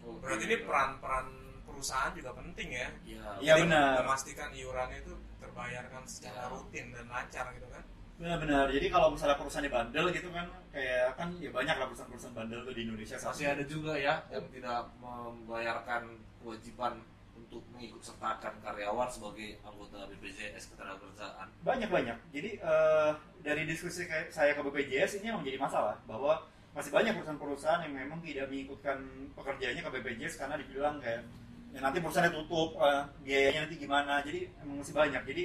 berarti 0.08 0.44
ini 0.48 0.56
peran-peran 0.64 1.26
perusahaan 1.68 2.10
juga 2.16 2.32
penting 2.32 2.68
ya 2.72 2.88
Iya. 3.04 3.20
Iya, 3.44 3.52
Jadi 3.54 3.62
benar. 3.68 3.92
memastikan 4.00 4.48
iurannya 4.56 4.98
itu 5.04 5.12
terbayarkan 5.36 6.02
secara 6.08 6.48
rutin 6.48 6.96
dan 6.96 7.04
lancar 7.12 7.44
gitu 7.52 7.68
kan 7.68 7.84
Benar-benar. 8.18 8.66
Jadi 8.74 8.86
kalau 8.90 9.14
misalnya 9.14 9.38
perusahaan 9.38 9.70
bandel 9.70 10.10
gitu 10.10 10.28
kan, 10.34 10.50
kayak 10.74 11.14
kan 11.14 11.30
ya 11.38 11.54
banyak 11.54 11.76
lah 11.78 11.86
perusahaan-perusahaan 11.86 12.34
bandel 12.34 12.66
tuh 12.66 12.74
di 12.74 12.82
Indonesia. 12.82 13.14
ini. 13.14 13.46
ada 13.46 13.62
juga 13.62 13.92
ya 13.94 14.14
yang 14.34 14.46
tidak 14.50 14.90
membayarkan 14.98 16.02
kewajiban 16.42 16.98
untuk 17.38 17.62
mengikut 17.72 18.02
sertakan 18.02 18.58
karyawan 18.60 19.06
sebagai 19.06 19.62
anggota 19.62 20.10
BPJS 20.10 20.74
ketenagakerjaan. 20.74 21.46
banyak-banyak. 21.62 22.18
Jadi 22.34 22.50
eh, 22.58 23.10
dari 23.40 23.62
diskusi 23.70 24.04
saya 24.28 24.52
ke 24.52 24.60
BPJS 24.66 25.22
ini 25.22 25.30
yang 25.30 25.38
menjadi 25.38 25.62
masalah 25.62 25.94
bahwa 26.04 26.42
masih 26.74 26.90
banyak 26.90 27.14
perusahaan-perusahaan 27.14 27.86
yang 27.86 27.94
memang 27.94 28.18
tidak 28.20 28.50
mengikutkan 28.50 28.98
pekerjaannya 29.38 29.82
ke 29.86 29.90
BPJS 29.94 30.34
karena 30.42 30.58
dibilang 30.58 30.98
kayak 30.98 31.22
ya 31.70 31.78
nanti 31.80 32.02
perusahaannya 32.02 32.34
tutup, 32.34 32.82
eh, 32.82 33.02
biayanya 33.22 33.70
nanti 33.70 33.76
gimana. 33.78 34.20
Jadi 34.26 34.50
emang 34.58 34.82
masih 34.82 34.94
banyak. 34.98 35.22
Jadi 35.22 35.44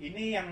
ini 0.00 0.24
yang 0.32 0.48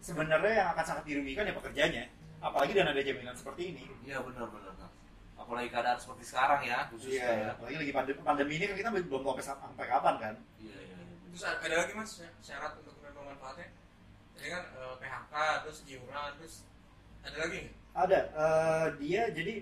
sebenarnya 0.00 0.52
yang 0.64 0.68
akan 0.74 0.84
sangat 0.84 1.04
dirugikan 1.06 1.44
ya 1.46 1.54
pekerjanya. 1.54 2.04
Apalagi 2.40 2.72
dengan 2.72 2.96
ada 2.96 3.02
jaminan 3.04 3.36
seperti 3.36 3.62
ini. 3.76 3.84
Iya 4.08 4.24
benar-benar. 4.24 4.72
Kang. 4.80 4.92
Apalagi 5.36 5.68
keadaan 5.68 5.98
seperti 6.00 6.24
sekarang 6.24 6.60
ya 6.64 6.88
khususnya 6.88 7.28
ya. 7.28 7.48
Apalagi 7.52 7.76
lagi 7.84 7.92
pandemi, 7.92 8.20
pandemi 8.24 8.52
ini 8.56 8.64
kan 8.72 8.76
kita 8.80 8.88
belum 9.04 9.22
tahu 9.22 9.40
sampai 9.44 9.86
kapan 9.86 10.14
kan. 10.16 10.34
Iya 10.56 10.78
iya. 10.80 10.96
iya. 10.96 11.16
Terus 11.30 11.44
ada 11.44 11.76
lagi 11.84 11.92
mas 11.92 12.10
syarat 12.40 12.72
untuk 12.80 12.96
menerima 12.98 13.22
manfaatnya? 13.36 13.68
Jadi 14.40 14.48
kan 14.48 14.62
eh, 14.72 14.94
PHK, 14.96 15.34
terus 15.68 15.78
iuran, 15.84 16.30
terus 16.40 16.54
ada 17.20 17.36
lagi 17.36 17.56
nggak? 17.60 17.76
Ada. 17.90 18.20
eh, 18.32 18.86
dia 19.04 19.22
jadi 19.28 19.54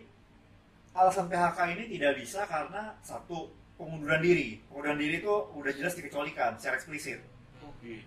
alasan 0.95 1.27
PHK 1.27 1.59
ini 1.75 1.85
tidak 1.99 2.13
bisa 2.23 2.47
karena 2.47 2.95
satu 3.03 3.51
pengunduran 3.75 4.23
diri. 4.23 4.63
Pengunduran 4.71 4.99
diri 4.99 5.19
itu 5.19 5.35
udah 5.55 5.73
jelas 5.75 5.99
dikecualikan 5.99 6.59
secara 6.59 6.79
eksplisit. 6.79 7.23
Oke. 7.63 8.07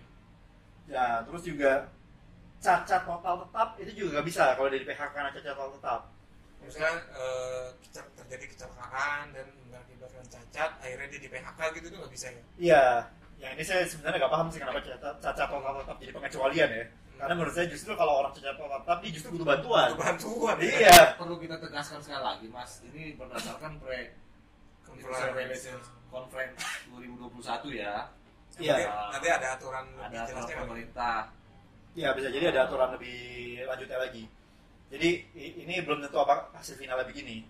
Ya, 0.88 1.24
terus 1.24 1.44
juga 1.44 1.88
cacat 2.62 3.02
total 3.02 3.34
tetap 3.42 3.68
itu 3.82 3.90
juga 3.98 4.08
nggak 4.18 4.26
bisa 4.30 4.44
kalau 4.54 4.68
dari 4.70 4.84
PHK 4.86 5.10
karena 5.10 5.30
cacat 5.34 5.54
total 5.58 5.70
tetap. 5.76 6.00
Misalnya 6.62 6.94
eh, 7.18 7.66
terjadi 8.14 8.44
kecelakaan 8.54 9.34
dan 9.34 9.46
mengakibatkan 9.66 10.24
cacat, 10.30 10.70
akhirnya 10.78 11.06
dia 11.10 11.20
di 11.26 11.28
PHK 11.28 11.58
gitu 11.74 11.86
itu 11.90 11.96
nggak 11.98 12.12
bisa 12.14 12.26
ya? 12.30 12.42
Iya. 12.56 12.84
Ya 13.42 13.48
ini 13.58 13.62
saya 13.66 13.82
sebenarnya 13.82 14.22
nggak 14.22 14.32
paham 14.38 14.46
sih 14.54 14.62
kenapa 14.62 14.78
cacat, 14.78 15.14
cacat 15.18 15.46
total 15.50 15.72
tetap 15.82 15.96
jadi 15.98 16.12
pengecualian 16.14 16.70
ya. 16.70 16.84
Karena 17.18 17.34
menurut 17.38 17.54
saya 17.54 17.66
justru 17.66 17.90
kalau 17.98 18.22
orang 18.22 18.30
cacat 18.30 18.54
total 18.54 18.78
tetap 18.86 18.98
dia 19.02 19.10
justru 19.10 19.28
butuh 19.34 19.48
bantuan. 19.50 19.86
Butuh 19.90 20.00
bantuan 20.06 20.56
ya? 20.62 20.70
Iya. 20.70 20.98
Perlu 21.18 21.34
kita 21.42 21.56
tegaskan 21.58 21.98
sekali 21.98 22.22
lagi 22.22 22.46
Mas, 22.46 22.78
ini 22.86 23.18
berdasarkan 23.18 23.82
pre 23.82 24.22
Conference. 24.86 25.66
Conference 26.12 26.60
2021 26.92 27.80
ya. 27.80 27.94
Iya. 28.60 28.74
Nanti, 29.08 29.28
ada 29.32 29.46
aturan 29.56 29.84
lebih 29.96 30.04
Ada 30.04 30.18
aturan 30.20 30.28
jelasnya 30.28 30.54
kan? 30.54 30.62
pemerintah. 30.68 31.18
Iya 31.92 32.08
bisa 32.12 32.28
jadi 32.28 32.48
ada 32.48 32.60
aturan 32.66 32.96
lebih 32.96 33.16
lanjutnya 33.62 33.98
lagi. 33.98 34.24
Jadi 34.88 35.08
ini 35.34 35.74
belum 35.80 36.00
tentu 36.00 36.18
apa 36.18 36.48
hasil 36.52 36.76
finalnya 36.76 37.04
begini. 37.04 37.44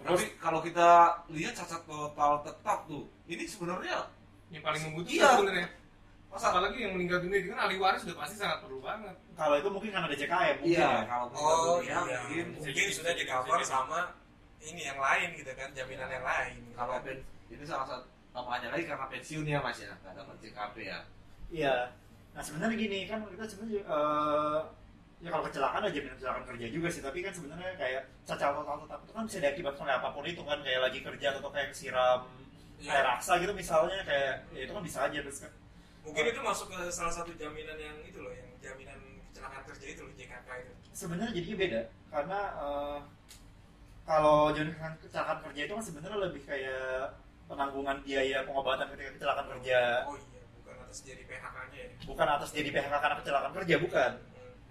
Terus 0.00 0.22
Tapi 0.22 0.26
kalau 0.38 0.60
kita 0.60 0.88
lihat 1.28 1.52
cacat 1.54 1.82
total 1.84 2.40
tetap 2.40 2.78
tuh, 2.86 3.04
ini 3.26 3.44
sebenarnya 3.44 4.06
yang 4.48 4.62
paling 4.64 4.82
membutuhkan 4.88 5.14
Iya. 5.14 5.30
sebenarnya 5.38 5.68
masa 6.30 6.46
apalagi 6.54 6.78
yang 6.78 6.94
meninggal 6.94 7.18
dunia 7.18 7.42
itu 7.42 7.50
kan 7.50 7.66
ahli 7.66 7.74
waris 7.74 8.06
sudah 8.06 8.14
pasti 8.14 8.38
sangat 8.38 8.62
perlu 8.62 8.78
banget 8.78 9.18
kalau 9.34 9.58
itu 9.58 9.66
mungkin 9.66 9.90
karena 9.90 10.06
ada 10.06 10.14
JKM 10.14 10.56
mungkin 10.62 10.78
Iya, 10.78 10.86
ya. 10.86 11.02
kalau 11.04 11.26
Oh 11.34 11.78
iya, 11.82 11.98
mungkin 12.22 12.46
mungkin 12.54 12.86
sudah 12.88 13.12
di 13.18 13.24
cover 13.26 13.58
sama 13.66 14.14
ini 14.62 14.80
yang 14.80 14.94
lain 14.94 15.34
gitu 15.34 15.50
kan, 15.58 15.74
jaminan 15.74 16.06
yang 16.06 16.22
lain. 16.22 16.54
gitu 16.62 16.74
kalau 16.78 16.94
kan. 16.94 17.02
pen, 17.02 17.18
ini 17.50 17.64
salah 17.66 17.82
satu 17.82 18.06
tambahannya 18.30 18.70
lagi 18.70 18.84
karena 18.86 19.06
pensiun 19.10 19.42
ya 19.42 19.58
mas 19.58 19.74
ya 19.76 19.90
nggak 19.92 20.14
dapat 20.14 20.36
JKP 20.38 20.74
ya 20.86 20.98
Iya. 21.50 21.74
Nah 22.30 22.42
sebenarnya 22.42 22.76
gini 22.76 22.98
kan 23.04 23.18
kita 23.26 23.44
sebenarnya 23.44 23.82
eh, 23.82 24.58
ya 25.20 25.28
kalau 25.28 25.44
kecelakaan 25.44 25.82
ada 25.84 25.92
jaminan 25.92 26.16
kecelakaan 26.16 26.46
kerja 26.48 26.66
juga 26.70 26.88
sih 26.88 27.02
tapi 27.02 27.18
kan 27.20 27.32
sebenarnya 27.32 27.76
kayak 27.76 28.02
cacat 28.24 28.50
total 28.50 28.76
tetap 28.80 29.00
itu 29.04 29.12
kan 29.12 29.24
bisa 29.28 29.38
diakibatkan 29.38 29.84
oleh 29.84 29.96
apa 29.96 30.08
pun 30.10 30.24
itu 30.24 30.40
kan 30.40 30.58
kayak 30.60 30.80
lagi 30.80 30.98
kerja 31.00 31.26
atau 31.34 31.50
kayak 31.50 31.70
siram 31.72 32.20
Iya. 32.80 32.96
air 32.96 33.04
raksa 33.04 33.36
gitu 33.36 33.52
misalnya 33.52 34.00
kayak 34.08 34.40
ya 34.56 34.64
itu 34.64 34.72
kan 34.72 34.80
bisa 34.80 35.04
aja 35.04 35.20
terus 35.20 35.44
kan 35.44 35.52
Mungkin 36.00 36.32
itu 36.32 36.40
masuk 36.40 36.72
ke 36.72 36.88
salah 36.88 37.12
satu 37.12 37.28
jaminan 37.36 37.76
yang 37.76 37.92
itu 38.00 38.24
loh, 38.24 38.32
yang 38.32 38.48
jaminan 38.56 38.96
kecelakaan 39.28 39.68
kerja 39.68 39.84
itu 39.84 40.00
loh 40.00 40.12
JKK 40.16 40.48
itu. 40.64 40.72
sebenarnya 40.96 41.28
jadinya 41.36 41.56
beda 41.60 41.80
karena 42.08 42.38
eh, 42.56 42.98
kalau 44.02 44.50
jaminan 44.50 44.92
kecelakaan 44.96 45.38
kerja 45.44 45.60
itu 45.68 45.72
kan 45.76 45.84
sebenarnya 45.84 46.18
lebih 46.24 46.42
kayak 46.42 47.20
penanggungan 47.46 48.00
biaya 48.00 48.38
pengobatan 48.48 48.88
ketika 48.96 49.10
kecelakaan 49.20 49.46
kerja 49.52 49.78
Oh 50.08 50.16
iya, 50.16 50.29
atas 50.90 51.06
jadi 51.06 51.22
PHK-nya 51.22 51.80
ya. 51.86 51.94
bukan 52.02 52.26
atas 52.26 52.50
jadi 52.50 52.66
PHK 52.74 52.94
karena 52.98 53.16
kecelakaan 53.22 53.54
kerja 53.62 53.74
bukan. 53.78 54.12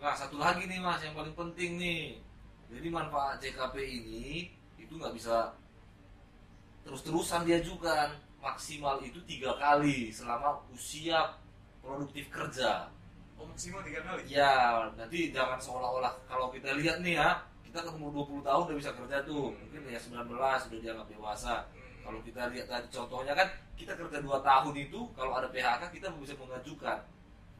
Nah 0.03 0.13
satu 0.19 0.35
lagi 0.35 0.67
nih 0.67 0.83
mas 0.83 0.99
yang 0.99 1.15
paling 1.15 1.31
penting 1.31 1.79
nih. 1.79 2.19
Jadi 2.67 2.87
manfaat 2.91 3.39
JKP 3.39 3.75
ini 3.79 4.51
itu 4.75 4.99
nggak 4.99 5.15
bisa 5.15 5.55
terus-terusan 6.83 7.47
diajukan. 7.47 8.19
Maksimal 8.43 8.99
itu 8.99 9.23
tiga 9.23 9.55
kali 9.55 10.11
selama 10.11 10.59
usia 10.75 11.39
produktif 11.79 12.27
kerja. 12.27 12.91
Oh 13.39 13.47
maksimal 13.47 13.79
tiga 13.87 14.03
kali. 14.03 14.27
Ya 14.27 14.75
nanti 14.99 15.31
jangan 15.31 15.55
seolah-olah 15.55 16.11
kalau 16.27 16.51
kita 16.51 16.75
lihat 16.75 16.99
nih 16.99 17.15
ya 17.15 17.39
kita 17.63 17.79
kan 17.79 17.95
umur 17.95 18.27
20 18.27 18.43
tahun 18.43 18.61
udah 18.67 18.75
bisa 18.75 18.91
kerja 18.91 19.23
tuh 19.23 19.55
mungkin 19.55 19.87
ya 19.87 19.99
19 20.03 20.35
udah 20.35 20.79
dianggap 20.83 21.07
dewasa 21.07 21.63
Hmm. 21.71 21.88
Kalau 22.09 22.25
kita 22.25 22.49
lihat 22.49 22.65
tadi 22.65 22.89
contohnya 22.89 23.37
kan 23.37 23.45
kita 23.77 23.93
kerja 23.93 24.17
2 24.17 24.41
tahun 24.41 24.73
itu 24.81 24.99
kalau 25.13 25.37
ada 25.37 25.45
PHK 25.53 25.93
kita 25.93 26.09
bisa 26.17 26.33
mengajukan. 26.41 27.05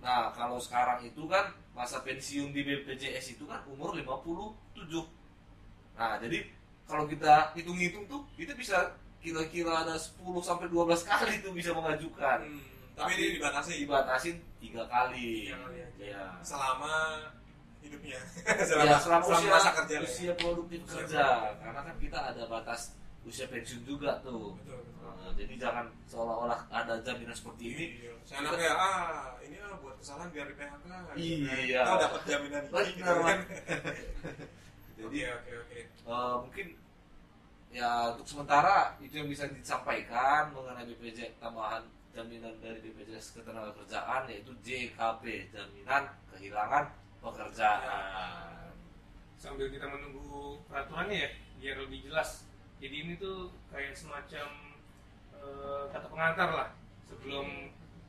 Nah 0.01 0.33
kalau 0.33 0.57
sekarang 0.57 1.05
itu 1.05 1.29
kan 1.29 1.53
masa 1.77 2.01
pensiun 2.01 2.49
di 2.49 2.65
BPJS 2.65 3.37
itu 3.37 3.45
kan 3.45 3.61
umur 3.69 3.93
57 3.93 4.09
nah 5.99 6.15
jadi 6.15 6.47
kalau 6.87 7.05
kita 7.05 7.53
hitung-hitung 7.53 8.07
tuh 8.07 8.23
kita 8.33 8.55
bisa 8.55 8.95
kira-kira 9.19 9.83
ada 9.85 9.99
10 9.99 10.15
sampai 10.41 10.71
12 10.71 10.95
kali 11.03 11.43
tuh 11.43 11.51
bisa 11.51 11.75
mengajukan. 11.75 12.39
Hmm, 12.39 12.63
Tapi 12.95 13.11
ini 13.19 13.25
dibatasi 13.37 13.83
dibatasin 13.83 14.39
tiga 14.63 14.87
kali. 14.87 15.51
Tiga 15.51 15.59
kali 15.59 15.77
aja. 15.83 16.03
ya 16.07 16.23
selama 16.39 17.19
hidupnya. 17.83 18.19
ya 18.47 18.95
selama, 18.97 19.23
usia, 19.27 19.51
masa 19.51 19.69
kerja 19.83 19.95
ya. 19.99 20.01
usia 20.07 20.31
produktif 20.39 20.79
kerja. 20.87 21.53
karena 21.59 21.79
kan 21.83 21.95
kita 21.99 22.19
ada 22.31 22.43
batas 22.47 22.95
usia 23.29 23.45
pensiun 23.45 23.85
juga 23.85 24.17
tuh 24.19 24.57
Betul, 24.57 24.81
betul. 24.81 25.11
Nah, 25.19 25.31
jadi 25.37 25.53
jangan 25.55 25.85
seolah-olah 26.05 26.59
ada 26.67 26.93
jaminan 27.01 27.35
seperti 27.37 27.63
ini 27.69 27.85
Iya. 28.01 28.11
Saya 28.25 28.73
ah 28.73 29.37
ini 29.41 29.57
ah 29.57 29.73
buat 29.77 29.95
kesalahan 29.97 30.29
biar 30.29 30.45
di 30.49 30.55
PHK. 30.57 30.85
Iya. 31.15 31.81
Kita 31.81 31.93
dapat 31.97 32.21
jaminan 32.25 32.63
ini. 32.65 32.89
gitu 32.93 33.13
kan. 33.21 33.39
jadi 34.99 35.17
Oke 35.31 35.31
oke 35.31 35.51
oke. 35.63 35.79
eh, 36.09 36.35
mungkin 36.43 36.67
ya 37.69 37.89
untuk 38.11 38.25
sementara 38.27 38.97
itu 38.99 39.13
yang 39.15 39.29
bisa 39.29 39.45
disampaikan 39.45 40.49
mengenai 40.51 40.89
BPJS 40.89 41.37
tambahan 41.37 41.85
jaminan 42.11 42.57
dari 42.59 42.81
BPJS 42.81 43.37
ketenagakerjaan 43.37 44.25
yaitu 44.27 44.51
JKP 44.65 45.23
jaminan 45.53 46.09
kehilangan 46.33 46.89
pekerjaan 47.21 48.73
sambil 49.37 49.69
kita 49.69 49.85
menunggu 49.85 50.57
peraturannya 50.67 51.15
ya 51.15 51.29
biar 51.61 51.75
lebih 51.85 52.09
jelas 52.09 52.48
jadi 52.79 52.95
ini 52.95 53.13
tuh 53.15 53.51
kayak 53.69 53.91
semacam 53.93 54.47
eh, 55.35 55.83
kata 55.91 56.07
pengantar 56.07 56.49
lah 56.49 56.69
sebelum 57.05 57.47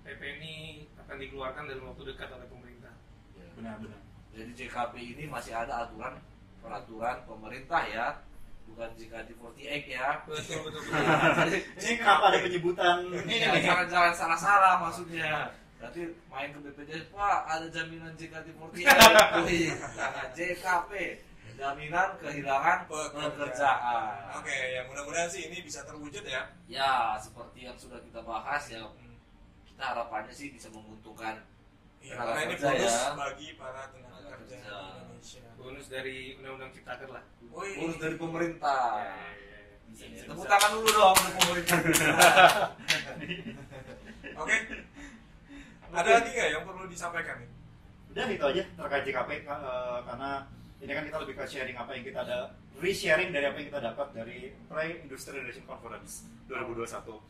PP 0.01 0.21
ini 0.41 0.55
akan 0.97 1.17
dikeluarkan 1.19 1.65
dalam 1.67 1.91
waktu 1.91 2.03
dekat 2.09 2.31
oleh 2.31 2.47
pemerintah 2.47 2.95
Ya. 3.33 3.47
benar-benar 3.57 4.01
jadi 4.31 4.51
JKP 4.55 4.95
ini 4.97 5.25
masih 5.27 5.55
ada 5.55 5.87
aturan 5.87 6.19
peraturan 6.61 7.19
pemerintah 7.25 7.83
ya 7.89 8.07
bukan 8.69 8.91
JKT48 8.95 9.59
ya 9.89 10.23
betul 10.23 10.59
betul 10.69 10.81
betul 10.87 10.95
jadi 11.49 11.59
ini 11.83 11.95
kenapa 11.97 12.25
ada 12.31 12.39
penyebutan 12.39 12.97
ini 13.27 13.35
Ya, 13.41 13.49
nih 13.51 13.63
jangan 13.65 13.87
jangan 13.89 14.13
salah 14.15 14.39
salah 14.39 14.75
maksudnya. 14.79 15.51
Berarti 15.81 16.13
main 16.29 16.53
ke 16.53 16.61
BPJS 16.61 17.09
Pak 17.09 17.39
ada 17.49 17.67
jaminan 17.73 18.13
JKT48. 18.15 18.85
Wih, 19.49 19.73
jangan 19.97 20.29
JKP. 20.37 20.91
Jaminan 21.61 22.17
kehilangan 22.17 22.79
Pekerjaan. 22.85 23.31
pekerjaan. 23.31 24.35
Oke, 24.35 24.73
ya 24.73 24.81
mudah-mudahan 24.83 25.27
sih 25.27 25.45
ini 25.45 25.61
bisa 25.61 25.83
terwujud 25.83 26.23
ya. 26.23 26.43
Ya, 26.65 27.15
seperti 27.15 27.63
yang 27.63 27.77
sudah 27.77 28.01
kita 28.01 28.21
bahas 28.21 28.67
ya, 28.67 28.81
Hmm. 28.81 29.15
kita 29.67 29.83
harapannya 29.87 30.31
sih 30.31 30.51
bisa 30.51 30.69
menguntungkan 30.69 31.39
Iya, 32.01 32.11
Tenaga 32.11 32.27
karena 32.27 32.41
ini 32.41 32.55
kerja 32.55 32.67
bonus 32.73 32.97
ya. 32.97 33.13
bagi 33.13 33.49
para 33.55 33.83
tenaga 33.87 34.17
Tenaga 34.17 34.35
kerja 34.35 34.57
kerja. 34.57 34.77
Indonesia. 34.97 35.43
bonus 35.55 35.87
dari 35.87 36.17
undang-undang 36.35 36.71
ciptaker 36.73 37.09
lah 37.11 37.23
Woi. 37.47 37.69
urus 37.79 37.99
dari 37.99 38.15
pemerintah. 38.17 38.85
Ya, 38.97 39.05
ya, 39.05 39.13
ya, 39.13 39.59
ya. 39.61 39.77
Bisa, 39.87 40.05
bisa, 40.09 40.23
Tepuk 40.25 40.39
bisa. 40.39 40.49
tangan 40.51 40.71
dulu 40.73 40.89
dong 40.89 41.15
untuk 41.15 41.35
pemerintah. 41.37 41.77
Oke. 44.41 44.57
Ada 45.91 46.11
lagi 46.15 46.31
nggak 46.31 46.51
yang 46.51 46.65
perlu 46.65 46.87
disampaikan 46.87 47.37
nih? 47.37 47.51
udah 48.11 48.27
itu 48.27 48.45
aja 48.45 48.63
terkait 48.67 49.03
JKP 49.05 49.31
ka- 49.41 49.61
eh, 49.61 49.99
karena 50.03 50.31
ini 50.81 50.91
kan 50.91 51.05
kita 51.05 51.19
lebih 51.21 51.35
ke 51.37 51.45
sharing 51.45 51.77
apa 51.77 51.91
yang 51.93 52.05
kita 52.05 52.21
ada 52.25 52.39
re-sharing 52.81 53.31
dari 53.31 53.45
apa 53.45 53.57
yang 53.61 53.69
kita 53.69 53.81
dapat 53.85 54.07
dari 54.13 54.39
Pre 54.65 54.85
Industrialization 55.05 55.65
Conference 55.65 56.25
2021 56.49 57.21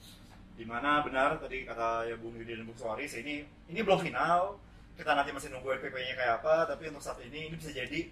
di 0.55 0.65
mana 0.65 1.01
benar 1.03 1.41
tadi 1.41 1.65
kata 1.65 2.07
ya 2.07 2.15
Bung 2.15 2.37
Yudi 2.37 2.53
dan 2.55 2.65
Bung 2.65 2.77
Suaris 2.77 3.17
ini 3.17 3.43
ini 3.67 3.81
belum 3.81 3.99
final 3.99 4.61
kita 4.95 5.17
nanti 5.17 5.33
masih 5.33 5.49
nunggu 5.51 5.81
RPP-nya 5.81 6.15
kayak 6.15 6.35
apa 6.45 6.69
tapi 6.69 6.93
untuk 6.93 7.01
saat 7.01 7.19
ini 7.25 7.49
ini 7.49 7.57
bisa 7.57 7.73
jadi 7.73 8.07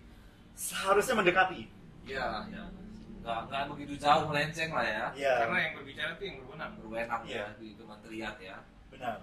seharusnya 0.54 1.14
mendekati 1.16 1.68
Ya, 2.08 2.40
ya. 2.48 2.64
Nggak, 3.20 3.52
nggak 3.52 3.62
begitu 3.76 4.00
jauh 4.00 4.24
melenceng 4.32 4.72
lah 4.72 4.80
ya. 4.88 5.04
ya 5.12 5.32
karena 5.44 5.56
yang 5.60 5.72
berbicara 5.76 6.10
itu 6.16 6.22
yang 6.24 6.36
berwenang 6.40 6.72
Berwenang 6.80 7.22
Iya. 7.28 7.36
ya 7.36 7.46
di 7.60 7.68
kementerian 7.76 8.34
ya. 8.40 8.56
benar 8.88 9.16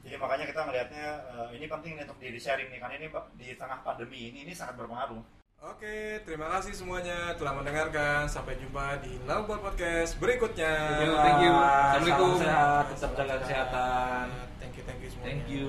jadi 0.00 0.16
makanya 0.16 0.44
kita 0.48 0.60
melihatnya 0.64 1.06
eh, 1.28 1.48
ini 1.60 1.66
penting 1.68 1.92
nih 2.00 2.04
untuk 2.08 2.18
di 2.18 2.40
sharing 2.40 2.72
nih 2.72 2.80
karena 2.80 2.94
ini 2.96 3.06
di 3.36 3.46
tengah 3.54 3.84
pandemi 3.84 4.32
ini 4.32 4.48
ini 4.48 4.52
sangat 4.56 4.80
berpengaruh 4.80 5.20
Oke, 5.60 6.16
terima 6.24 6.48
kasih 6.56 6.72
semuanya 6.72 7.36
telah 7.36 7.52
mendengarkan. 7.52 8.24
Sampai 8.24 8.56
jumpa 8.56 8.96
di 9.04 9.20
Nalbot 9.28 9.60
Podcast 9.60 10.16
berikutnya. 10.16 10.72
Thank 10.72 11.04
you, 11.04 11.12
thank 11.20 11.40
you. 11.44 11.52
Assalamualaikum. 11.52 12.40
Sehat, 12.40 12.84
tetap 12.96 13.12
jaga 13.12 13.34
kesehatan. 13.44 14.24
Thank 14.56 14.80
you, 14.80 14.88
thank 14.88 15.04
you 15.04 15.12
semuanya. 15.12 15.28
Thank 15.28 15.52
you. 15.52 15.68